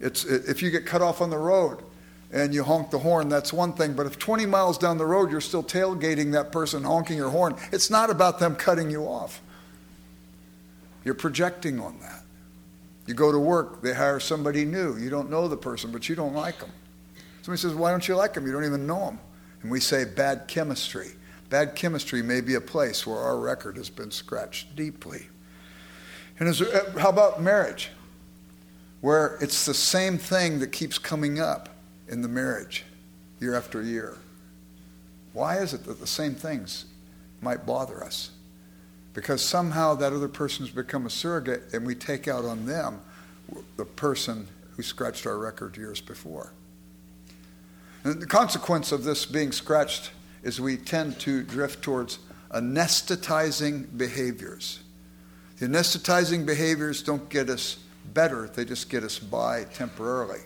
It's, 0.00 0.24
if 0.24 0.62
you 0.62 0.70
get 0.70 0.86
cut 0.86 1.02
off 1.02 1.20
on 1.20 1.30
the 1.30 1.38
road 1.38 1.82
and 2.30 2.54
you 2.54 2.62
honk 2.62 2.90
the 2.90 2.98
horn, 2.98 3.28
that's 3.28 3.52
one 3.52 3.72
thing. 3.72 3.94
But 3.94 4.06
if 4.06 4.18
20 4.18 4.46
miles 4.46 4.78
down 4.78 4.98
the 4.98 5.06
road 5.06 5.30
you're 5.30 5.40
still 5.40 5.62
tailgating 5.62 6.32
that 6.32 6.52
person 6.52 6.84
honking 6.84 7.16
your 7.16 7.30
horn, 7.30 7.56
it's 7.72 7.90
not 7.90 8.10
about 8.10 8.38
them 8.38 8.54
cutting 8.54 8.90
you 8.90 9.04
off. 9.04 9.40
You're 11.04 11.14
projecting 11.14 11.80
on 11.80 11.98
that. 12.00 12.22
You 13.06 13.14
go 13.14 13.32
to 13.32 13.38
work, 13.38 13.80
they 13.80 13.94
hire 13.94 14.20
somebody 14.20 14.66
new. 14.66 14.96
You 14.98 15.08
don't 15.08 15.30
know 15.30 15.48
the 15.48 15.56
person, 15.56 15.90
but 15.90 16.08
you 16.08 16.14
don't 16.14 16.34
like 16.34 16.58
them. 16.58 16.70
Somebody 17.42 17.60
says, 17.60 17.74
Why 17.74 17.90
don't 17.90 18.06
you 18.06 18.14
like 18.14 18.34
them? 18.34 18.46
You 18.46 18.52
don't 18.52 18.66
even 18.66 18.86
know 18.86 19.06
them. 19.06 19.18
And 19.62 19.70
we 19.70 19.80
say 19.80 20.04
bad 20.04 20.46
chemistry. 20.46 21.12
Bad 21.48 21.74
chemistry 21.74 22.20
may 22.20 22.42
be 22.42 22.54
a 22.54 22.60
place 22.60 23.06
where 23.06 23.18
our 23.18 23.38
record 23.38 23.78
has 23.78 23.88
been 23.88 24.10
scratched 24.10 24.76
deeply. 24.76 25.28
And 26.38 26.48
as, 26.48 26.60
uh, 26.60 26.92
how 26.98 27.08
about 27.08 27.42
marriage? 27.42 27.90
Where 29.00 29.38
it's 29.40 29.64
the 29.64 29.74
same 29.74 30.18
thing 30.18 30.58
that 30.58 30.72
keeps 30.72 30.98
coming 30.98 31.40
up 31.40 31.68
in 32.08 32.22
the 32.22 32.28
marriage 32.28 32.84
year 33.40 33.54
after 33.54 33.82
year. 33.82 34.16
Why 35.32 35.58
is 35.58 35.74
it 35.74 35.84
that 35.84 36.00
the 36.00 36.06
same 36.06 36.34
things 36.34 36.86
might 37.40 37.64
bother 37.64 38.02
us? 38.02 38.30
Because 39.14 39.42
somehow 39.42 39.94
that 39.94 40.12
other 40.12 40.28
person 40.28 40.66
has 40.66 40.74
become 40.74 41.06
a 41.06 41.10
surrogate 41.10 41.62
and 41.72 41.86
we 41.86 41.94
take 41.94 42.28
out 42.28 42.44
on 42.44 42.66
them 42.66 43.00
the 43.76 43.84
person 43.84 44.46
who 44.76 44.82
scratched 44.82 45.26
our 45.26 45.38
record 45.38 45.76
years 45.76 46.00
before. 46.00 46.52
And 48.04 48.20
the 48.20 48.26
consequence 48.26 48.92
of 48.92 49.04
this 49.04 49.26
being 49.26 49.52
scratched 49.52 50.12
is 50.42 50.60
we 50.60 50.76
tend 50.76 51.18
to 51.20 51.42
drift 51.42 51.82
towards 51.82 52.18
anesthetizing 52.50 53.96
behaviors. 53.96 54.80
The 55.58 55.66
anesthetizing 55.66 56.46
behaviors 56.46 57.02
don't 57.02 57.28
get 57.28 57.50
us 57.50 57.78
better, 58.14 58.48
they 58.48 58.64
just 58.64 58.90
get 58.90 59.02
us 59.02 59.18
by 59.18 59.64
temporarily. 59.64 60.40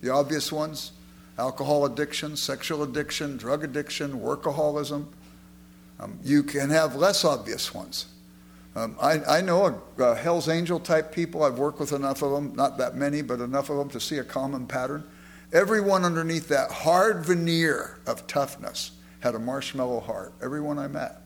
The 0.00 0.10
obvious 0.10 0.52
ones 0.52 0.92
alcohol 1.38 1.84
addiction, 1.84 2.36
sexual 2.36 2.82
addiction, 2.82 3.36
drug 3.36 3.62
addiction, 3.62 4.20
workaholism. 4.20 5.06
Um, 6.00 6.18
you 6.22 6.42
can 6.42 6.70
have 6.70 6.94
less 6.94 7.24
obvious 7.24 7.74
ones. 7.74 8.06
Um, 8.74 8.96
I, 9.00 9.22
I, 9.24 9.40
know 9.40 9.66
a, 9.98 10.02
a 10.02 10.14
Hell's 10.14 10.48
Angel 10.48 10.78
type 10.78 11.12
people. 11.12 11.42
I've 11.42 11.58
worked 11.58 11.80
with 11.80 11.92
enough 11.92 12.22
of 12.22 12.32
them, 12.32 12.54
not 12.54 12.76
that 12.78 12.94
many, 12.94 13.22
but 13.22 13.40
enough 13.40 13.70
of 13.70 13.78
them 13.78 13.88
to 13.90 14.00
see 14.00 14.18
a 14.18 14.24
common 14.24 14.66
pattern. 14.66 15.04
Everyone 15.52 16.04
underneath 16.04 16.48
that 16.48 16.70
hard 16.70 17.24
veneer 17.24 17.98
of 18.06 18.26
toughness 18.26 18.92
had 19.20 19.34
a 19.34 19.38
marshmallow 19.38 20.00
heart. 20.00 20.34
Everyone 20.42 20.78
I 20.78 20.88
met. 20.88 21.22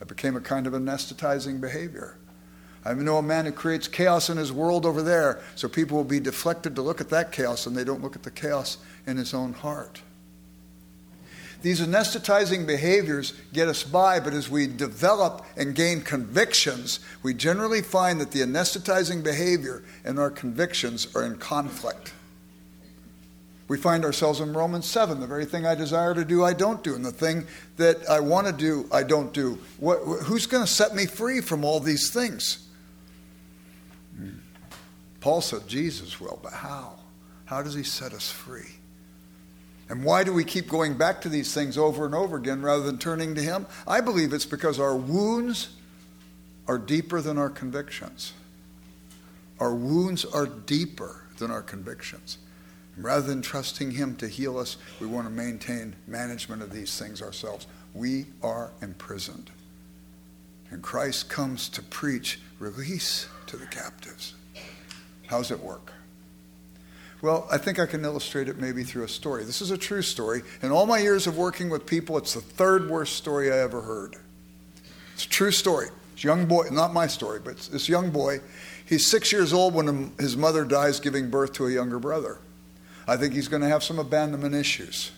It 0.00 0.08
became 0.08 0.36
a 0.36 0.40
kind 0.40 0.66
of 0.66 0.74
anesthetizing 0.74 1.60
behavior. 1.60 2.18
I 2.84 2.94
know 2.94 3.18
a 3.18 3.22
man 3.22 3.46
who 3.46 3.52
creates 3.52 3.86
chaos 3.86 4.28
in 4.28 4.36
his 4.36 4.52
world 4.52 4.84
over 4.84 5.02
there, 5.02 5.40
so 5.54 5.68
people 5.68 5.96
will 5.96 6.04
be 6.04 6.20
deflected 6.20 6.74
to 6.76 6.82
look 6.82 7.00
at 7.00 7.10
that 7.10 7.30
chaos 7.30 7.66
and 7.66 7.76
they 7.76 7.84
don't 7.84 8.02
look 8.02 8.16
at 8.16 8.24
the 8.24 8.30
chaos 8.30 8.78
in 9.06 9.16
his 9.16 9.32
own 9.32 9.52
heart. 9.52 10.02
These 11.62 11.80
anesthetizing 11.80 12.66
behaviors 12.66 13.34
get 13.52 13.68
us 13.68 13.84
by, 13.84 14.18
but 14.18 14.32
as 14.32 14.50
we 14.50 14.66
develop 14.66 15.46
and 15.56 15.76
gain 15.76 16.00
convictions, 16.00 16.98
we 17.22 17.34
generally 17.34 17.82
find 17.82 18.20
that 18.20 18.32
the 18.32 18.40
anesthetizing 18.40 19.22
behavior 19.22 19.84
and 20.04 20.18
our 20.18 20.30
convictions 20.30 21.14
are 21.14 21.22
in 21.24 21.36
conflict. 21.36 22.12
We 23.68 23.78
find 23.78 24.04
ourselves 24.04 24.40
in 24.40 24.52
Romans 24.52 24.86
7. 24.86 25.20
The 25.20 25.26
very 25.28 25.44
thing 25.44 25.64
I 25.64 25.76
desire 25.76 26.14
to 26.14 26.24
do, 26.24 26.44
I 26.44 26.52
don't 26.52 26.82
do. 26.82 26.96
And 26.96 27.04
the 27.04 27.12
thing 27.12 27.46
that 27.76 28.10
I 28.10 28.18
want 28.18 28.48
to 28.48 28.52
do, 28.52 28.88
I 28.92 29.04
don't 29.04 29.32
do. 29.32 29.58
What, 29.78 30.00
who's 30.24 30.46
going 30.46 30.64
to 30.64 30.70
set 30.70 30.96
me 30.96 31.06
free 31.06 31.40
from 31.40 31.64
all 31.64 31.78
these 31.78 32.10
things? 32.10 32.68
Paul 35.22 35.40
said 35.40 35.68
Jesus 35.68 36.20
will, 36.20 36.40
but 36.42 36.52
how? 36.52 36.96
How 37.44 37.62
does 37.62 37.74
he 37.74 37.84
set 37.84 38.12
us 38.12 38.30
free? 38.30 38.74
And 39.88 40.04
why 40.04 40.24
do 40.24 40.32
we 40.32 40.42
keep 40.42 40.68
going 40.68 40.98
back 40.98 41.20
to 41.20 41.28
these 41.28 41.54
things 41.54 41.78
over 41.78 42.04
and 42.04 42.14
over 42.14 42.36
again 42.36 42.60
rather 42.60 42.82
than 42.82 42.98
turning 42.98 43.36
to 43.36 43.40
him? 43.40 43.66
I 43.86 44.00
believe 44.00 44.32
it's 44.32 44.46
because 44.46 44.80
our 44.80 44.96
wounds 44.96 45.68
are 46.66 46.76
deeper 46.76 47.20
than 47.20 47.38
our 47.38 47.50
convictions. 47.50 48.32
Our 49.60 49.72
wounds 49.72 50.24
are 50.24 50.46
deeper 50.46 51.22
than 51.38 51.52
our 51.52 51.62
convictions. 51.62 52.38
Rather 52.96 53.26
than 53.26 53.42
trusting 53.42 53.92
him 53.92 54.16
to 54.16 54.26
heal 54.26 54.58
us, 54.58 54.76
we 55.00 55.06
want 55.06 55.28
to 55.28 55.32
maintain 55.32 55.94
management 56.08 56.62
of 56.62 56.72
these 56.72 56.98
things 56.98 57.22
ourselves. 57.22 57.68
We 57.94 58.26
are 58.42 58.72
imprisoned. 58.80 59.52
And 60.70 60.82
Christ 60.82 61.28
comes 61.28 61.68
to 61.68 61.82
preach 61.82 62.40
release 62.58 63.28
to 63.46 63.56
the 63.56 63.66
captives. 63.66 64.34
How's 65.32 65.50
it 65.50 65.60
work? 65.60 65.94
Well, 67.22 67.48
I 67.50 67.56
think 67.56 67.78
I 67.78 67.86
can 67.86 68.04
illustrate 68.04 68.50
it 68.50 68.58
maybe 68.58 68.84
through 68.84 69.04
a 69.04 69.08
story. 69.08 69.44
This 69.44 69.62
is 69.62 69.70
a 69.70 69.78
true 69.78 70.02
story. 70.02 70.42
In 70.60 70.70
all 70.70 70.84
my 70.84 70.98
years 70.98 71.26
of 71.26 71.38
working 71.38 71.70
with 71.70 71.86
people, 71.86 72.18
it's 72.18 72.34
the 72.34 72.42
third 72.42 72.90
worst 72.90 73.16
story 73.16 73.50
I 73.50 73.56
ever 73.60 73.80
heard. 73.80 74.16
It's 75.14 75.24
a 75.24 75.28
true 75.30 75.50
story. 75.50 75.86
It's 76.12 76.22
a 76.22 76.26
young 76.26 76.44
boy, 76.44 76.66
not 76.70 76.92
my 76.92 77.06
story, 77.06 77.40
but 77.42 77.56
this 77.72 77.88
young 77.88 78.10
boy. 78.10 78.40
He's 78.84 79.06
six 79.06 79.32
years 79.32 79.54
old 79.54 79.72
when 79.72 80.12
his 80.20 80.36
mother 80.36 80.66
dies 80.66 81.00
giving 81.00 81.30
birth 81.30 81.54
to 81.54 81.66
a 81.66 81.70
younger 81.70 81.98
brother. 81.98 82.36
I 83.08 83.16
think 83.16 83.32
he's 83.32 83.48
going 83.48 83.62
to 83.62 83.68
have 83.68 83.82
some 83.82 83.98
abandonment 83.98 84.54
issues. 84.54 85.12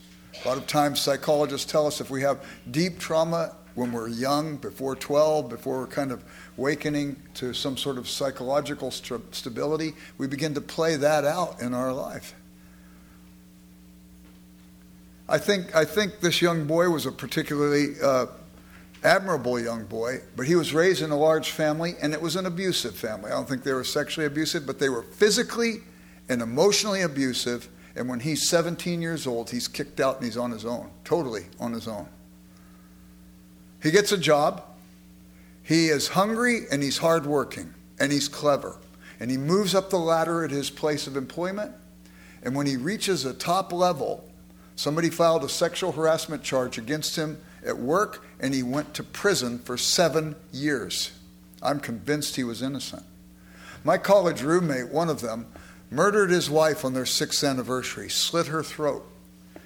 A 0.44 0.48
lot 0.48 0.58
of 0.58 0.68
times, 0.68 1.00
psychologists 1.00 1.68
tell 1.68 1.88
us 1.88 2.00
if 2.00 2.08
we 2.08 2.22
have 2.22 2.40
deep 2.70 3.00
trauma 3.00 3.56
when 3.74 3.92
we're 3.92 4.08
young, 4.08 4.56
before 4.56 4.94
12, 4.94 5.48
before 5.48 5.78
we're 5.78 5.86
kind 5.86 6.12
of 6.12 6.24
awakening 6.56 7.16
to 7.34 7.52
some 7.52 7.76
sort 7.76 7.98
of 7.98 8.08
psychological 8.08 8.90
st- 8.90 9.34
stability, 9.34 9.94
we 10.16 10.26
begin 10.26 10.54
to 10.54 10.60
play 10.60 10.96
that 10.96 11.24
out 11.24 11.60
in 11.60 11.74
our 11.74 11.92
life. 11.92 12.34
I 15.28 15.38
think, 15.38 15.74
I 15.74 15.84
think 15.84 16.20
this 16.20 16.42
young 16.42 16.66
boy 16.66 16.90
was 16.90 17.06
a 17.06 17.12
particularly 17.12 17.94
uh, 18.02 18.26
admirable 19.02 19.58
young 19.58 19.84
boy, 19.86 20.20
but 20.36 20.46
he 20.46 20.54
was 20.54 20.72
raised 20.74 21.02
in 21.02 21.10
a 21.10 21.16
large 21.16 21.50
family, 21.50 21.94
and 22.00 22.12
it 22.12 22.20
was 22.20 22.36
an 22.36 22.46
abusive 22.46 22.94
family. 22.94 23.30
I 23.30 23.34
don't 23.34 23.48
think 23.48 23.64
they 23.64 23.72
were 23.72 23.84
sexually 23.84 24.26
abusive, 24.26 24.66
but 24.66 24.78
they 24.78 24.88
were 24.88 25.02
physically 25.02 25.82
and 26.28 26.42
emotionally 26.42 27.02
abusive. 27.02 27.68
And 27.96 28.08
when 28.08 28.20
he's 28.20 28.48
17 28.48 29.00
years 29.00 29.26
old, 29.26 29.50
he's 29.50 29.66
kicked 29.66 30.00
out 30.00 30.16
and 30.16 30.24
he's 30.24 30.36
on 30.36 30.50
his 30.50 30.64
own, 30.64 30.90
totally 31.04 31.46
on 31.58 31.72
his 31.72 31.88
own. 31.88 32.08
He 33.84 33.90
gets 33.90 34.12
a 34.12 34.18
job. 34.18 34.64
He 35.62 35.88
is 35.88 36.08
hungry 36.08 36.62
and 36.72 36.82
he's 36.82 36.98
hardworking 36.98 37.74
and 38.00 38.10
he's 38.10 38.28
clever. 38.28 38.78
And 39.20 39.30
he 39.30 39.36
moves 39.36 39.74
up 39.74 39.90
the 39.90 39.98
ladder 39.98 40.42
at 40.42 40.50
his 40.50 40.70
place 40.70 41.06
of 41.06 41.18
employment. 41.18 41.72
And 42.42 42.56
when 42.56 42.66
he 42.66 42.78
reaches 42.78 43.26
a 43.26 43.34
top 43.34 43.74
level, 43.74 44.26
somebody 44.74 45.10
filed 45.10 45.44
a 45.44 45.50
sexual 45.50 45.92
harassment 45.92 46.42
charge 46.42 46.78
against 46.78 47.16
him 47.16 47.38
at 47.64 47.76
work 47.76 48.24
and 48.40 48.54
he 48.54 48.62
went 48.62 48.94
to 48.94 49.02
prison 49.02 49.58
for 49.58 49.76
seven 49.76 50.34
years. 50.50 51.12
I'm 51.62 51.78
convinced 51.78 52.36
he 52.36 52.44
was 52.44 52.62
innocent. 52.62 53.04
My 53.84 53.98
college 53.98 54.40
roommate, 54.40 54.88
one 54.88 55.10
of 55.10 55.20
them, 55.20 55.46
murdered 55.90 56.30
his 56.30 56.48
wife 56.48 56.86
on 56.86 56.94
their 56.94 57.04
sixth 57.04 57.44
anniversary, 57.44 58.08
slit 58.08 58.46
her 58.46 58.62
throat. 58.62 59.06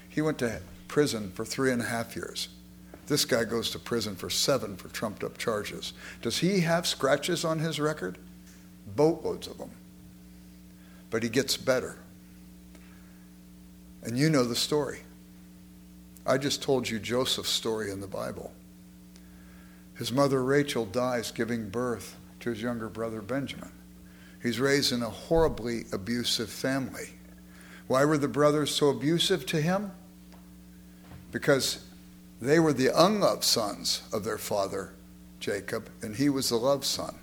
He 0.08 0.20
went 0.20 0.38
to 0.38 0.60
prison 0.88 1.30
for 1.30 1.44
three 1.44 1.70
and 1.70 1.80
a 1.80 1.86
half 1.86 2.16
years. 2.16 2.48
This 3.08 3.24
guy 3.24 3.44
goes 3.44 3.70
to 3.70 3.78
prison 3.78 4.16
for 4.16 4.28
seven 4.28 4.76
for 4.76 4.88
trumped 4.88 5.24
up 5.24 5.38
charges. 5.38 5.94
Does 6.20 6.38
he 6.38 6.60
have 6.60 6.86
scratches 6.86 7.42
on 7.42 7.58
his 7.58 7.80
record? 7.80 8.18
Boatloads 8.94 9.46
of 9.46 9.56
them. 9.56 9.70
But 11.08 11.22
he 11.22 11.30
gets 11.30 11.56
better. 11.56 11.96
And 14.02 14.18
you 14.18 14.28
know 14.28 14.44
the 14.44 14.54
story. 14.54 15.00
I 16.26 16.36
just 16.36 16.62
told 16.62 16.90
you 16.90 16.98
Joseph's 16.98 17.48
story 17.48 17.90
in 17.90 18.02
the 18.02 18.06
Bible. 18.06 18.52
His 19.94 20.12
mother 20.12 20.44
Rachel 20.44 20.84
dies 20.84 21.30
giving 21.30 21.70
birth 21.70 22.14
to 22.40 22.50
his 22.50 22.60
younger 22.60 22.90
brother 22.90 23.22
Benjamin. 23.22 23.72
He's 24.42 24.60
raised 24.60 24.92
in 24.92 25.02
a 25.02 25.08
horribly 25.08 25.86
abusive 25.92 26.50
family. 26.50 27.08
Why 27.86 28.04
were 28.04 28.18
the 28.18 28.28
brothers 28.28 28.74
so 28.74 28.90
abusive 28.90 29.46
to 29.46 29.62
him? 29.62 29.92
Because 31.32 31.87
they 32.40 32.58
were 32.58 32.72
the 32.72 32.90
unloved 32.94 33.44
sons 33.44 34.02
of 34.12 34.24
their 34.24 34.38
father, 34.38 34.92
Jacob, 35.40 35.90
and 36.02 36.16
he 36.16 36.28
was 36.28 36.48
the 36.48 36.56
loved 36.56 36.84
son. 36.84 37.14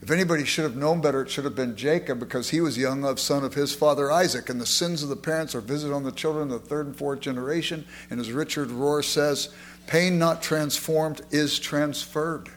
If 0.00 0.12
anybody 0.12 0.44
should 0.44 0.62
have 0.62 0.76
known 0.76 1.00
better, 1.00 1.22
it 1.22 1.30
should 1.30 1.44
have 1.44 1.56
been 1.56 1.74
Jacob 1.74 2.20
because 2.20 2.50
he 2.50 2.60
was 2.60 2.76
the 2.76 2.84
unloved 2.84 3.18
son 3.18 3.44
of 3.44 3.54
his 3.54 3.74
father 3.74 4.12
Isaac. 4.12 4.48
And 4.48 4.60
the 4.60 4.66
sins 4.66 5.02
of 5.02 5.08
the 5.08 5.16
parents 5.16 5.54
are 5.54 5.60
visited 5.60 5.92
on 5.92 6.04
the 6.04 6.12
children 6.12 6.52
of 6.52 6.62
the 6.62 6.68
third 6.68 6.86
and 6.86 6.96
fourth 6.96 7.20
generation. 7.20 7.84
And 8.08 8.20
as 8.20 8.30
Richard 8.30 8.68
Rohr 8.68 9.04
says, 9.04 9.48
pain 9.88 10.18
not 10.18 10.40
transformed 10.40 11.22
is 11.32 11.58
transferred. 11.58 12.48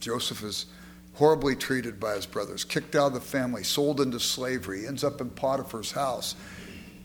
Joseph 0.00 0.42
is 0.42 0.66
horribly 1.14 1.54
treated 1.54 2.00
by 2.00 2.14
his 2.14 2.26
brothers, 2.26 2.64
kicked 2.64 2.96
out 2.96 3.08
of 3.08 3.14
the 3.14 3.20
family, 3.20 3.62
sold 3.62 4.00
into 4.00 4.18
slavery, 4.18 4.86
ends 4.86 5.04
up 5.04 5.20
in 5.20 5.30
Potiphar's 5.30 5.92
house. 5.92 6.34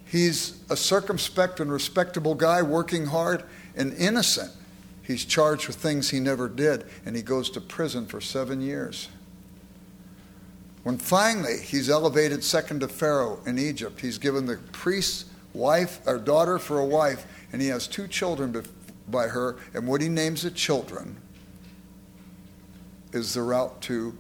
He's 0.05 0.61
a 0.69 0.77
circumspect 0.77 1.59
and 1.59 1.71
respectable 1.71 2.35
guy, 2.35 2.61
working 2.61 3.07
hard 3.07 3.43
and 3.75 3.93
innocent. 3.93 4.51
He's 5.01 5.25
charged 5.25 5.67
with 5.67 5.75
things 5.75 6.09
he 6.09 6.19
never 6.19 6.47
did, 6.47 6.85
and 7.05 7.15
he 7.15 7.21
goes 7.21 7.49
to 7.51 7.61
prison 7.61 8.05
for 8.05 8.21
seven 8.21 8.61
years. 8.61 9.09
When 10.83 10.97
finally 10.97 11.57
he's 11.59 11.89
elevated 11.89 12.43
second 12.43 12.81
to 12.81 12.87
Pharaoh 12.87 13.39
in 13.45 13.57
Egypt, 13.57 14.01
he's 14.01 14.19
given 14.19 14.45
the 14.45 14.57
priest's 14.71 15.25
wife 15.53 15.99
or 16.05 16.19
daughter 16.19 16.59
for 16.59 16.79
a 16.79 16.85
wife, 16.85 17.25
and 17.51 17.61
he 17.61 17.69
has 17.69 17.87
two 17.87 18.07
children 18.07 18.63
by 19.07 19.27
her, 19.27 19.57
and 19.73 19.87
what 19.87 20.01
he 20.01 20.09
names 20.09 20.43
the 20.43 20.51
children 20.51 21.17
is 23.13 23.33
the 23.33 23.41
route 23.41 23.81
to 23.81 24.15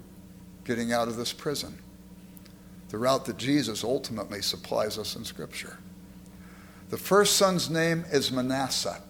getting 0.63 0.91
out 0.91 1.07
of 1.07 1.17
this 1.17 1.33
prison 1.33 1.77
the 2.95 2.99
route 2.99 3.25
that 3.25 3.35
Jesus 3.35 3.83
ultimately 3.83 4.41
supplies 4.41 4.97
us 4.97 5.17
in 5.17 5.25
Scripture. 5.25 5.77
The 6.91 6.97
first 6.97 7.35
son's 7.35 7.69
name 7.69 8.05
is 8.09 8.31
Manasseh. 8.31 9.01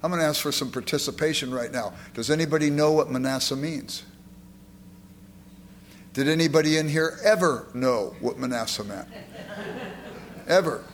I'm 0.00 0.12
going 0.12 0.20
to 0.20 0.28
ask 0.28 0.40
for 0.40 0.52
some 0.52 0.70
participation 0.70 1.52
right 1.52 1.72
now. 1.72 1.92
Does 2.14 2.30
anybody 2.30 2.70
know 2.70 2.92
what 2.92 3.10
Manasseh 3.10 3.56
means? 3.56 4.04
Did 6.12 6.28
anybody 6.28 6.76
in 6.76 6.88
here 6.88 7.18
ever 7.24 7.66
know 7.74 8.14
what 8.20 8.38
Manasseh 8.38 8.84
meant? 8.84 9.08
ever? 10.46 10.84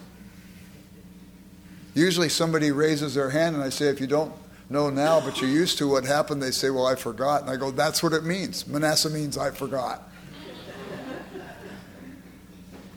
Usually 1.92 2.30
somebody 2.30 2.70
raises 2.70 3.12
their 3.12 3.28
hand 3.28 3.56
and 3.56 3.62
I 3.62 3.68
say, 3.68 3.88
if 3.88 4.00
you 4.00 4.06
don't 4.06 4.32
know 4.70 4.88
now, 4.88 5.20
but 5.20 5.38
you're 5.42 5.50
used 5.50 5.76
to 5.78 5.90
what 5.90 6.06
happened, 6.06 6.42
they 6.42 6.50
say, 6.50 6.70
well, 6.70 6.86
I 6.86 6.94
forgot. 6.94 7.42
And 7.42 7.50
I 7.50 7.56
go, 7.56 7.70
that's 7.70 8.02
what 8.02 8.14
it 8.14 8.24
means. 8.24 8.66
Manasseh 8.66 9.10
means 9.10 9.36
I 9.36 9.50
forgot. 9.50 10.08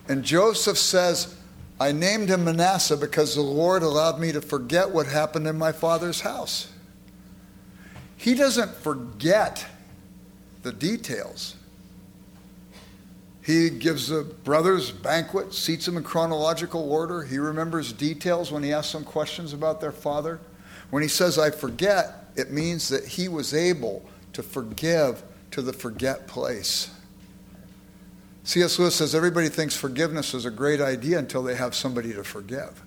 And 0.08 0.24
Joseph 0.24 0.78
says, 0.78 1.36
I 1.80 1.92
named 1.92 2.30
him 2.30 2.46
Manasseh 2.46 2.98
because 2.98 3.36
the 3.36 3.42
Lord 3.42 3.84
allowed 3.84 4.20
me 4.20 4.32
to 4.32 4.42
forget 4.42 4.92
what 4.92 5.08
happened 5.08 5.48
in 5.48 5.58
my 5.58 5.72
father's 5.72 6.22
house. 6.22 6.72
He 8.16 8.34
doesn't 8.34 8.74
forget 8.76 9.66
the 10.64 10.72
details. 10.72 11.56
He 13.44 13.70
gives 13.70 14.08
the 14.08 14.24
brothers 14.24 14.90
banquet, 14.90 15.54
seats 15.54 15.86
them 15.86 15.98
in 15.98 16.04
chronological 16.04 16.92
order. 16.92 17.24
He 17.24 17.38
remembers 17.38 17.94
details 17.94 18.52
when 18.52 18.64
he 18.64 18.74
asks 18.74 18.94
them 18.94 19.04
questions 19.04 19.54
about 19.54 19.82
their 19.82 19.92
father. 19.92 20.40
When 20.90 21.04
he 21.04 21.10
says, 21.10 21.38
I 21.38 21.52
forget, 21.52 22.32
it 22.36 22.52
means 22.52 22.90
that 22.90 23.06
he 23.06 23.28
was 23.28 23.54
able 23.54 24.04
to 24.34 24.42
forgive 24.42 25.22
to 25.52 25.62
the 25.62 25.74
forget 25.74 26.28
place. 26.28 26.90
C.S. 28.46 28.78
Lewis 28.78 28.96
says 28.96 29.16
everybody 29.16 29.50
thinks 29.50 29.76
forgiveness 29.76 30.36
is 30.36 30.46
a 30.46 30.52
great 30.52 30.80
idea 30.80 31.18
until 31.18 31.42
they 31.42 31.56
have 31.56 31.74
somebody 31.74 32.14
to 32.14 32.24
forgive. 32.24 32.82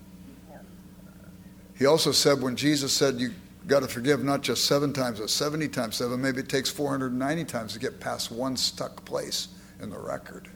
He 1.77 1.85
also 1.85 2.12
said 2.12 2.40
when 2.40 2.55
Jesus 2.55 2.92
said 2.92 3.21
you 3.21 3.33
got 3.66 3.81
to 3.81 3.88
forgive 3.88 4.23
not 4.23 4.42
just 4.42 4.66
seven 4.66 4.92
times, 4.92 5.18
but 5.18 5.31
70 5.31 5.68
times 5.68 5.97
seven, 5.97 6.23
maybe 6.23 6.40
it 6.40 6.49
takes 6.49 6.71
490 6.71 7.44
times 7.44 7.73
to 7.73 7.81
get 7.81 7.99
past 7.99 8.31
one 8.31 8.57
stuck 8.57 9.05
place 9.05 9.49
in 9.83 9.90
the 9.90 9.99
record. 9.99 10.49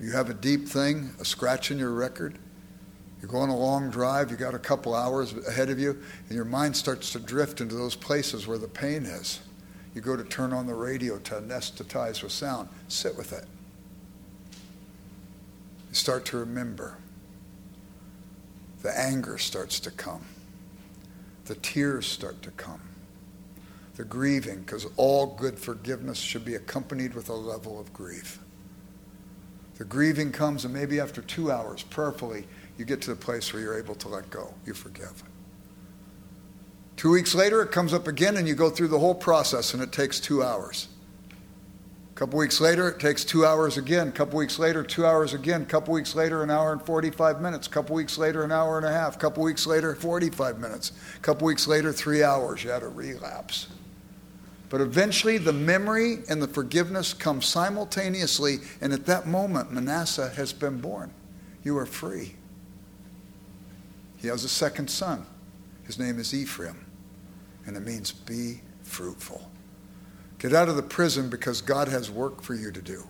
You 0.00 0.10
have 0.10 0.28
a 0.28 0.34
deep 0.34 0.68
thing, 0.68 1.10
a 1.20 1.24
scratch 1.24 1.70
in 1.70 1.78
your 1.78 1.92
record. 1.92 2.38
You're 3.22 3.30
going 3.30 3.50
a 3.50 3.56
long 3.56 3.88
drive, 3.88 4.32
you 4.32 4.36
got 4.36 4.54
a 4.54 4.58
couple 4.58 4.94
hours 4.96 5.32
ahead 5.46 5.70
of 5.70 5.78
you, 5.78 6.02
and 6.28 6.36
your 6.36 6.44
mind 6.44 6.76
starts 6.76 7.12
to 7.12 7.20
drift 7.20 7.60
into 7.60 7.76
those 7.76 7.94
places 7.94 8.48
where 8.48 8.58
the 8.58 8.68
pain 8.68 9.04
is. 9.04 9.40
You 9.96 10.02
go 10.02 10.14
to 10.14 10.24
turn 10.24 10.52
on 10.52 10.66
the 10.66 10.74
radio 10.74 11.18
to 11.20 11.36
anesthetize 11.36 12.22
with 12.22 12.30
sound. 12.30 12.68
Sit 12.86 13.16
with 13.16 13.32
it. 13.32 13.46
You 15.88 15.94
start 15.94 16.26
to 16.26 16.36
remember. 16.36 16.98
The 18.82 18.96
anger 18.96 19.38
starts 19.38 19.80
to 19.80 19.90
come. 19.90 20.26
The 21.46 21.54
tears 21.54 22.06
start 22.06 22.42
to 22.42 22.50
come. 22.50 22.82
The 23.94 24.04
grieving, 24.04 24.60
because 24.60 24.86
all 24.98 25.28
good 25.28 25.58
forgiveness 25.58 26.18
should 26.18 26.44
be 26.44 26.56
accompanied 26.56 27.14
with 27.14 27.30
a 27.30 27.34
level 27.34 27.80
of 27.80 27.90
grief. 27.94 28.38
The 29.78 29.86
grieving 29.86 30.30
comes, 30.30 30.66
and 30.66 30.74
maybe 30.74 31.00
after 31.00 31.22
two 31.22 31.50
hours, 31.50 31.82
prayerfully, 31.84 32.46
you 32.76 32.84
get 32.84 33.00
to 33.00 33.10
the 33.10 33.16
place 33.16 33.50
where 33.50 33.62
you're 33.62 33.78
able 33.78 33.94
to 33.94 34.08
let 34.08 34.28
go. 34.28 34.52
You 34.66 34.74
forgive. 34.74 35.22
Two 36.96 37.10
weeks 37.10 37.34
later, 37.34 37.60
it 37.60 37.70
comes 37.70 37.92
up 37.92 38.08
again, 38.08 38.36
and 38.36 38.48
you 38.48 38.54
go 38.54 38.70
through 38.70 38.88
the 38.88 38.98
whole 38.98 39.14
process, 39.14 39.74
and 39.74 39.82
it 39.82 39.92
takes 39.92 40.18
two 40.18 40.42
hours. 40.42 40.88
A 41.30 42.18
couple 42.18 42.38
weeks 42.38 42.62
later, 42.62 42.88
it 42.88 42.98
takes 42.98 43.22
two 43.22 43.44
hours 43.44 43.76
again. 43.76 44.08
A 44.08 44.12
couple 44.12 44.38
weeks 44.38 44.58
later, 44.58 44.82
two 44.82 45.04
hours 45.04 45.34
again. 45.34 45.60
A 45.60 45.66
couple 45.66 45.92
weeks 45.92 46.14
later, 46.14 46.42
an 46.42 46.50
hour 46.50 46.72
and 46.72 46.80
45 46.80 47.42
minutes. 47.42 47.66
A 47.66 47.70
couple 47.70 47.94
weeks 47.94 48.16
later, 48.16 48.42
an 48.42 48.50
hour 48.50 48.78
and 48.78 48.86
a 48.86 48.90
half. 48.90 49.16
A 49.16 49.18
couple 49.18 49.44
weeks 49.44 49.66
later, 49.66 49.94
45 49.94 50.58
minutes. 50.58 50.92
A 51.14 51.20
couple 51.20 51.46
weeks 51.46 51.68
later, 51.68 51.92
three 51.92 52.22
hours. 52.22 52.64
You 52.64 52.70
had 52.70 52.82
a 52.82 52.88
relapse. 52.88 53.66
But 54.70 54.80
eventually, 54.80 55.36
the 55.36 55.52
memory 55.52 56.20
and 56.30 56.40
the 56.40 56.48
forgiveness 56.48 57.12
come 57.12 57.42
simultaneously, 57.42 58.60
and 58.80 58.94
at 58.94 59.04
that 59.04 59.26
moment, 59.26 59.70
Manasseh 59.70 60.30
has 60.30 60.54
been 60.54 60.80
born. 60.80 61.12
You 61.62 61.76
are 61.76 61.84
free. 61.84 62.36
He 64.16 64.28
has 64.28 64.42
a 64.42 64.48
second 64.48 64.88
son. 64.88 65.26
His 65.86 65.98
name 65.98 66.18
is 66.18 66.34
Ephraim, 66.34 66.84
and 67.66 67.76
it 67.76 67.80
means 67.80 68.12
be 68.12 68.60
fruitful. 68.82 69.50
Get 70.38 70.52
out 70.52 70.68
of 70.68 70.76
the 70.76 70.82
prison 70.82 71.30
because 71.30 71.60
God 71.60 71.88
has 71.88 72.10
work 72.10 72.42
for 72.42 72.54
you 72.54 72.70
to 72.70 72.82
do. 72.82 73.04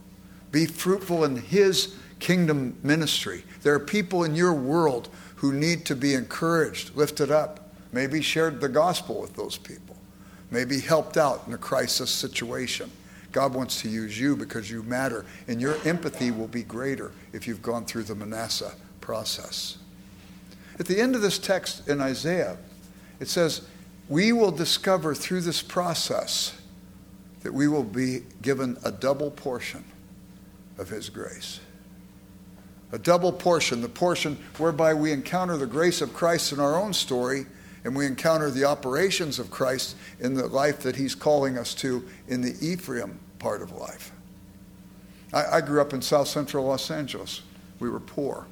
Be 0.53 0.67
fruitful 0.67 1.25
in 1.25 1.37
His 1.37 1.97
kingdom 2.21 2.79
ministry. 2.83 3.45
There 3.62 3.75
are 3.75 3.81
people 3.81 4.25
in 4.25 4.35
your 4.35 4.53
world 4.53 5.09
who 5.37 5.53
need 5.53 5.85
to 5.87 5.97
be 5.97 6.15
encouraged, 6.15 6.95
lifted 6.95 7.31
up, 7.31 7.75
maybe 7.93 8.23
shared 8.23 8.61
the 8.61 8.69
gospel 8.69 9.21
with 9.21 9.35
those 9.35 9.59
people 9.59 9.97
maybe 10.51 10.81
helped 10.81 11.17
out 11.17 11.45
in 11.47 11.55
a 11.55 11.59
crisis 11.59 12.11
situation. 12.11 12.91
God 13.33 13.55
wants 13.55 13.83
to 13.83 13.89
use 13.89 14.19
you 14.19 14.37
because 14.37 14.71
you 14.71 14.83
matter, 14.83 15.25
and 15.49 15.61
your 15.61 15.77
empathy 15.85 16.31
will 16.31 16.49
be 16.49 16.62
greater 16.62 17.12
if 17.33 17.47
you've 17.47 17.62
gone 17.62 17.85
through 17.85 18.05
the 18.05 18.15
Manasseh 18.15 18.75
process. 19.01 19.79
At 20.79 20.87
the 20.87 20.99
end 20.99 21.15
of 21.15 21.23
this 21.23 21.39
text 21.39 21.89
in 21.89 22.01
Isaiah, 22.01 22.57
it 23.21 23.29
says, 23.29 23.63
We 24.09 24.33
will 24.33 24.51
discover 24.51 25.15
through 25.15 25.43
this 25.43 25.63
process 25.63 26.59
that 27.43 27.53
we 27.53 27.69
will 27.69 27.85
be 27.85 28.23
given 28.43 28.77
a 28.85 28.91
double 28.91 29.31
portion 29.31 29.85
of 30.79 30.89
His 30.89 31.09
grace. 31.09 31.61
A 32.93 32.99
double 32.99 33.33
portion, 33.33 33.81
the 33.81 33.89
portion 33.89 34.39
whereby 34.59 34.95
we 34.95 35.13
encounter 35.13 35.57
the 35.57 35.67
grace 35.67 36.01
of 36.01 36.15
Christ 36.15 36.53
in 36.53 36.61
our 36.61 36.77
own 36.81 36.93
story 36.93 37.47
and 37.85 37.95
we 37.95 38.05
encounter 38.05 38.51
the 38.51 38.65
operations 38.65 39.39
of 39.39 39.49
Christ 39.49 39.97
in 40.19 40.35
the 40.35 40.49
life 40.49 40.81
that 40.81 40.97
He's 40.97 41.15
calling 41.15 41.57
us 41.57 41.73
to 41.77 42.05
in 42.27 42.41
the 42.41 42.57
Ephraim 42.61 43.21
part 43.39 43.63
of 43.63 43.71
life. 43.71 44.11
I, 45.33 45.59
I 45.59 45.61
grew 45.61 45.81
up 45.81 45.93
in 45.93 46.03
South 46.03 46.27
Central 46.27 46.65
Los 46.65 46.91
Angeles. 46.91 47.43
We 47.79 47.89
were 47.89 48.01
poor. 48.01 48.47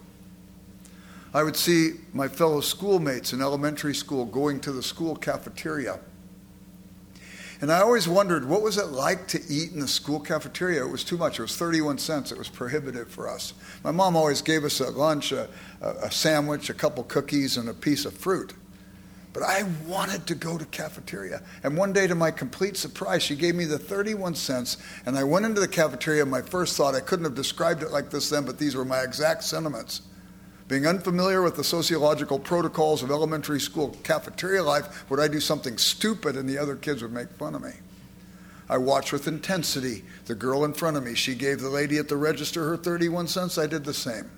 I 1.35 1.43
would 1.43 1.57
see 1.57 1.95
my 2.13 2.29
fellow 2.29 2.61
schoolmates 2.61 3.33
in 3.33 3.43
elementary 3.43 3.95
school 3.95 4.25
going 4.25 4.61
to 4.61 4.73
the 4.73 4.85
school 4.85 5.17
cafeteria. 5.17 5.99
And 7.61 7.73
I 7.73 7.81
always 7.81 8.07
wondered 8.07 8.49
what 8.49 8.63
was 8.63 8.79
it 8.79 8.87
like 8.87 9.27
to 9.29 9.41
eat 9.49 9.73
in 9.73 9.81
the 9.81 9.89
school 9.89 10.21
cafeteria? 10.21 10.85
It 10.85 10.91
was 10.91 11.03
too 11.03 11.17
much. 11.17 11.39
It 11.39 11.43
was 11.43 11.57
31 11.57 11.99
cents. 11.99 12.31
It 12.31 12.39
was 12.39 12.49
prohibitive 12.49 13.09
for 13.11 13.29
us. 13.29 13.55
My 13.83 13.91
mom 13.91 14.17
always 14.17 14.43
gave 14.43 14.65
us 14.65 14.81
at 14.81 14.95
lunch 14.95 15.33
a, 15.33 15.49
a, 15.81 16.11
sandwich, 16.11 16.71
a 16.71 16.75
couple 16.75 17.03
cookies, 17.05 17.57
and 17.57 17.69
a 17.69 17.75
piece 17.75 18.05
of 18.05 18.15
fruit. 18.15 18.53
But 19.33 19.43
I 19.43 19.65
wanted 19.87 20.29
to 20.29 20.37
go 20.37 20.57
to 20.57 20.65
cafeteria. 20.67 21.43
And 21.65 21.77
one 21.77 21.93
day, 21.93 22.07
to 22.07 22.15
my 22.15 22.31
complete 22.31 22.77
surprise, 22.77 23.25
she 23.25 23.35
gave 23.35 23.57
me 23.57 23.65
the 23.65 23.79
31 23.79 24.37
cents. 24.37 24.77
And 25.05 25.19
I 25.19 25.25
went 25.25 25.47
into 25.47 25.61
the 25.61 25.67
cafeteria. 25.67 26.25
My 26.27 26.43
first 26.43 26.77
thought, 26.77 26.95
I 26.95 27.01
couldn't 27.01 27.25
have 27.25 27.35
described 27.35 27.83
it 27.83 27.91
like 27.91 28.11
this 28.11 28.31
then, 28.31 28.45
but 28.45 28.59
these 28.59 28.77
were 28.77 28.85
my 28.85 29.01
exact 29.01 29.43
sentiments. 29.43 30.03
Being 30.67 30.87
unfamiliar 30.87 31.43
with 31.43 31.57
the 31.57 31.65
sociological 31.65 32.39
protocols 32.39 33.03
of 33.03 33.11
elementary 33.11 33.61
school 33.61 33.97
cafeteria 34.03 34.63
life, 34.63 35.09
would 35.11 35.21
I 35.21 35.29
do 35.29 35.41
something 35.41 35.77
stupid 35.77 36.37
and 36.37 36.49
the 36.49 36.59
other 36.59 36.75
kids 36.75 37.03
would 37.03 37.13
make 37.13 37.29
fun 37.31 37.55
of 37.55 37.63
me? 37.63 37.73
I 38.69 38.79
watched 38.79 39.13
with 39.13 39.29
intensity 39.29 40.05
the 40.25 40.35
girl 40.35 40.65
in 40.65 40.73
front 40.73 40.97
of 40.97 41.05
me. 41.05 41.15
She 41.15 41.35
gave 41.35 41.61
the 41.61 41.69
lady 41.69 41.99
at 41.99 42.09
the 42.09 42.17
register 42.17 42.67
her 42.69 42.79
31 42.79 43.29
cents. 43.29 43.59
I 43.59 43.67
did 43.67 43.85
the 43.85 43.93
same. 43.93 44.31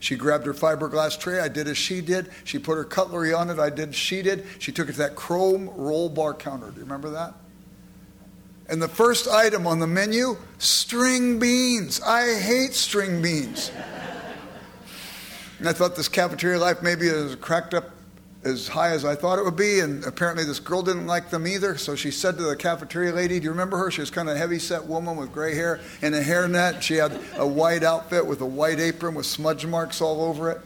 She 0.00 0.16
grabbed 0.16 0.46
her 0.46 0.54
fiberglass 0.54 1.18
tray. 1.18 1.40
I 1.40 1.48
did 1.48 1.68
as 1.68 1.76
she 1.76 2.00
did. 2.00 2.30
She 2.44 2.58
put 2.58 2.76
her 2.76 2.84
cutlery 2.84 3.34
on 3.34 3.50
it. 3.50 3.58
I 3.58 3.68
did 3.68 3.90
as 3.90 3.96
she 3.96 4.22
did. 4.22 4.46
She 4.58 4.72
took 4.72 4.88
it 4.88 4.92
to 4.92 4.98
that 4.98 5.16
chrome 5.16 5.68
roll 5.70 6.08
bar 6.08 6.32
counter. 6.32 6.70
Do 6.70 6.76
you 6.76 6.82
remember 6.82 7.10
that? 7.10 7.34
And 8.70 8.80
the 8.80 8.88
first 8.88 9.28
item 9.28 9.66
on 9.66 9.80
the 9.80 9.86
menu 9.86 10.36
string 10.58 11.38
beans. 11.38 12.00
I 12.00 12.38
hate 12.38 12.74
string 12.74 13.20
beans. 13.20 13.70
And 15.58 15.68
I 15.68 15.72
thought 15.72 15.96
this 15.96 16.08
cafeteria 16.08 16.58
life 16.58 16.82
maybe 16.82 17.06
is 17.06 17.34
cracked 17.36 17.74
up 17.74 17.90
as 18.44 18.68
high 18.68 18.90
as 18.90 19.04
I 19.04 19.14
thought 19.14 19.38
it 19.38 19.44
would 19.44 19.56
be, 19.56 19.80
and 19.80 20.04
apparently 20.04 20.44
this 20.44 20.60
girl 20.60 20.82
didn't 20.82 21.06
like 21.06 21.30
them 21.30 21.46
either. 21.46 21.76
So 21.76 21.96
she 21.96 22.10
said 22.10 22.36
to 22.36 22.44
the 22.44 22.56
cafeteria 22.56 23.12
lady, 23.12 23.38
Do 23.38 23.44
you 23.44 23.50
remember 23.50 23.76
her? 23.78 23.90
She 23.90 24.00
was 24.00 24.10
kind 24.10 24.28
of 24.28 24.36
a 24.36 24.38
heavy 24.38 24.58
set 24.58 24.84
woman 24.86 25.16
with 25.16 25.32
gray 25.32 25.54
hair 25.54 25.80
and 26.02 26.14
a 26.14 26.22
hairnet. 26.22 26.80
She 26.82 26.94
had 26.94 27.18
a 27.36 27.46
white 27.46 27.82
outfit 27.82 28.24
with 28.24 28.40
a 28.40 28.46
white 28.46 28.78
apron 28.78 29.14
with 29.14 29.26
smudge 29.26 29.66
marks 29.66 30.00
all 30.00 30.22
over 30.22 30.50
it. 30.50 30.60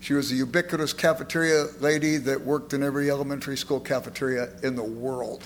She 0.00 0.12
was 0.12 0.30
a 0.32 0.34
ubiquitous 0.34 0.92
cafeteria 0.92 1.66
lady 1.80 2.18
that 2.18 2.40
worked 2.40 2.74
in 2.74 2.82
every 2.82 3.10
elementary 3.10 3.56
school 3.56 3.80
cafeteria 3.80 4.50
in 4.62 4.74
the 4.74 4.84
world. 4.84 5.44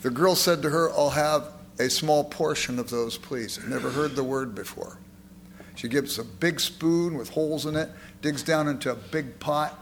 The 0.00 0.10
girl 0.10 0.34
said 0.34 0.62
to 0.62 0.70
her, 0.70 0.90
I'll 0.90 1.10
have 1.10 1.52
a 1.78 1.88
small 1.88 2.24
portion 2.24 2.80
of 2.80 2.90
those, 2.90 3.16
please. 3.18 3.60
Never 3.64 3.90
heard 3.90 4.16
the 4.16 4.24
word 4.24 4.54
before. 4.54 4.98
She 5.74 5.88
gives 5.88 6.18
a 6.18 6.24
big 6.24 6.60
spoon 6.60 7.16
with 7.16 7.30
holes 7.30 7.66
in 7.66 7.76
it, 7.76 7.90
digs 8.20 8.42
down 8.42 8.68
into 8.68 8.90
a 8.90 8.94
big 8.94 9.38
pot, 9.40 9.78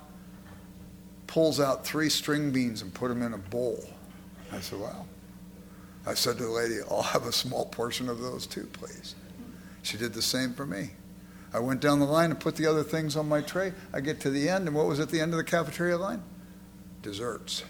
pulls 1.26 1.60
out 1.60 1.84
three 1.84 2.08
string 2.08 2.50
beans 2.50 2.82
and 2.82 2.92
put 2.92 3.08
them 3.08 3.22
in 3.22 3.34
a 3.34 3.38
bowl. 3.38 3.84
I 4.52 4.60
said, 4.60 4.80
Wow. 4.80 5.06
I 6.06 6.14
said 6.14 6.38
to 6.38 6.44
the 6.44 6.50
lady, 6.50 6.76
I'll 6.90 7.02
have 7.02 7.26
a 7.26 7.32
small 7.32 7.66
portion 7.66 8.08
of 8.08 8.20
those 8.20 8.46
too, 8.46 8.68
please. 8.72 9.14
She 9.82 9.98
did 9.98 10.14
the 10.14 10.22
same 10.22 10.54
for 10.54 10.66
me. 10.66 10.90
I 11.52 11.58
went 11.58 11.80
down 11.80 11.98
the 11.98 12.06
line 12.06 12.30
and 12.30 12.38
put 12.38 12.56
the 12.56 12.66
other 12.66 12.82
things 12.82 13.16
on 13.16 13.28
my 13.28 13.42
tray. 13.42 13.72
I 13.92 14.00
get 14.00 14.20
to 14.20 14.30
the 14.30 14.48
end, 14.48 14.68
and 14.68 14.76
what 14.76 14.86
was 14.86 15.00
at 15.00 15.10
the 15.10 15.20
end 15.20 15.32
of 15.32 15.36
the 15.36 15.44
cafeteria 15.44 15.98
line? 15.98 16.22
Desserts. 17.02 17.64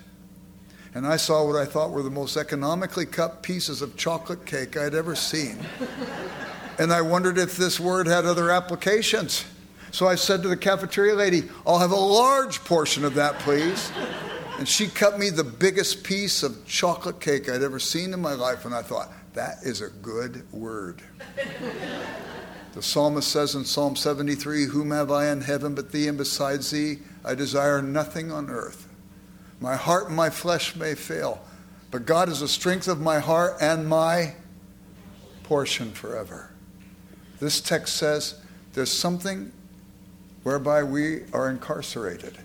And 0.94 1.06
I 1.06 1.16
saw 1.16 1.46
what 1.46 1.56
I 1.56 1.64
thought 1.64 1.90
were 1.90 2.02
the 2.02 2.10
most 2.10 2.36
economically 2.36 3.06
cut 3.06 3.42
pieces 3.42 3.80
of 3.80 3.96
chocolate 3.96 4.44
cake 4.44 4.76
I'd 4.76 4.94
ever 4.94 5.14
seen. 5.14 5.58
And 6.80 6.94
I 6.94 7.02
wondered 7.02 7.36
if 7.36 7.58
this 7.58 7.78
word 7.78 8.06
had 8.06 8.24
other 8.24 8.50
applications. 8.50 9.44
So 9.90 10.08
I 10.08 10.14
said 10.14 10.40
to 10.42 10.48
the 10.48 10.56
cafeteria 10.56 11.14
lady, 11.14 11.42
I'll 11.66 11.78
have 11.78 11.90
a 11.90 11.94
large 11.94 12.64
portion 12.64 13.04
of 13.04 13.14
that, 13.16 13.38
please. 13.40 13.92
And 14.58 14.66
she 14.66 14.86
cut 14.86 15.18
me 15.18 15.28
the 15.28 15.44
biggest 15.44 16.04
piece 16.04 16.42
of 16.42 16.66
chocolate 16.66 17.20
cake 17.20 17.50
I'd 17.50 17.62
ever 17.62 17.78
seen 17.78 18.14
in 18.14 18.20
my 18.22 18.32
life. 18.32 18.64
And 18.64 18.74
I 18.74 18.80
thought, 18.80 19.12
that 19.34 19.58
is 19.62 19.82
a 19.82 19.90
good 19.90 20.50
word. 20.54 21.02
The 22.72 22.82
psalmist 22.82 23.28
says 23.28 23.54
in 23.54 23.66
Psalm 23.66 23.94
73 23.94 24.64
Whom 24.64 24.90
have 24.90 25.10
I 25.10 25.30
in 25.30 25.42
heaven 25.42 25.74
but 25.74 25.92
thee, 25.92 26.08
and 26.08 26.16
besides 26.16 26.70
thee 26.70 27.00
I 27.22 27.34
desire 27.34 27.82
nothing 27.82 28.32
on 28.32 28.48
earth. 28.48 28.88
My 29.60 29.76
heart 29.76 30.06
and 30.06 30.16
my 30.16 30.30
flesh 30.30 30.74
may 30.76 30.94
fail, 30.94 31.44
but 31.90 32.06
God 32.06 32.30
is 32.30 32.40
the 32.40 32.48
strength 32.48 32.88
of 32.88 33.00
my 33.00 33.18
heart 33.18 33.56
and 33.60 33.86
my 33.86 34.34
portion 35.42 35.90
forever. 35.92 36.49
This 37.40 37.60
text 37.60 37.96
says 37.96 38.34
there's 38.74 38.92
something 38.92 39.50
whereby 40.42 40.82
we 40.82 41.22
are 41.32 41.48
incarcerated. 41.48 42.38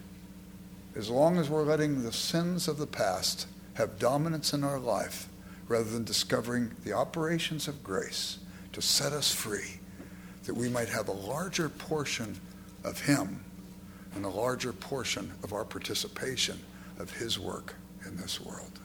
As 0.95 1.09
long 1.09 1.37
as 1.37 1.49
we're 1.49 1.63
letting 1.63 2.01
the 2.03 2.13
sins 2.13 2.67
of 2.69 2.77
the 2.77 2.87
past 2.87 3.47
have 3.73 3.99
dominance 3.99 4.53
in 4.53 4.63
our 4.63 4.79
life, 4.79 5.27
rather 5.67 5.89
than 5.89 6.05
discovering 6.05 6.71
the 6.85 6.93
operations 6.93 7.67
of 7.67 7.83
grace 7.83 8.39
to 8.71 8.81
set 8.81 9.11
us 9.11 9.33
free, 9.33 9.79
that 10.45 10.53
we 10.53 10.69
might 10.69 10.89
have 10.89 11.09
a 11.09 11.13
larger 11.13 11.67
portion 11.67 12.39
of 12.83 13.01
Him 13.01 13.43
and 14.13 14.23
a 14.23 14.29
larger 14.29 14.71
portion 14.71 15.33
of 15.43 15.51
our 15.51 15.65
participation 15.65 16.59
of 16.99 17.11
His 17.11 17.37
work 17.37 17.75
in 18.05 18.15
this 18.15 18.39
world. 18.39 18.79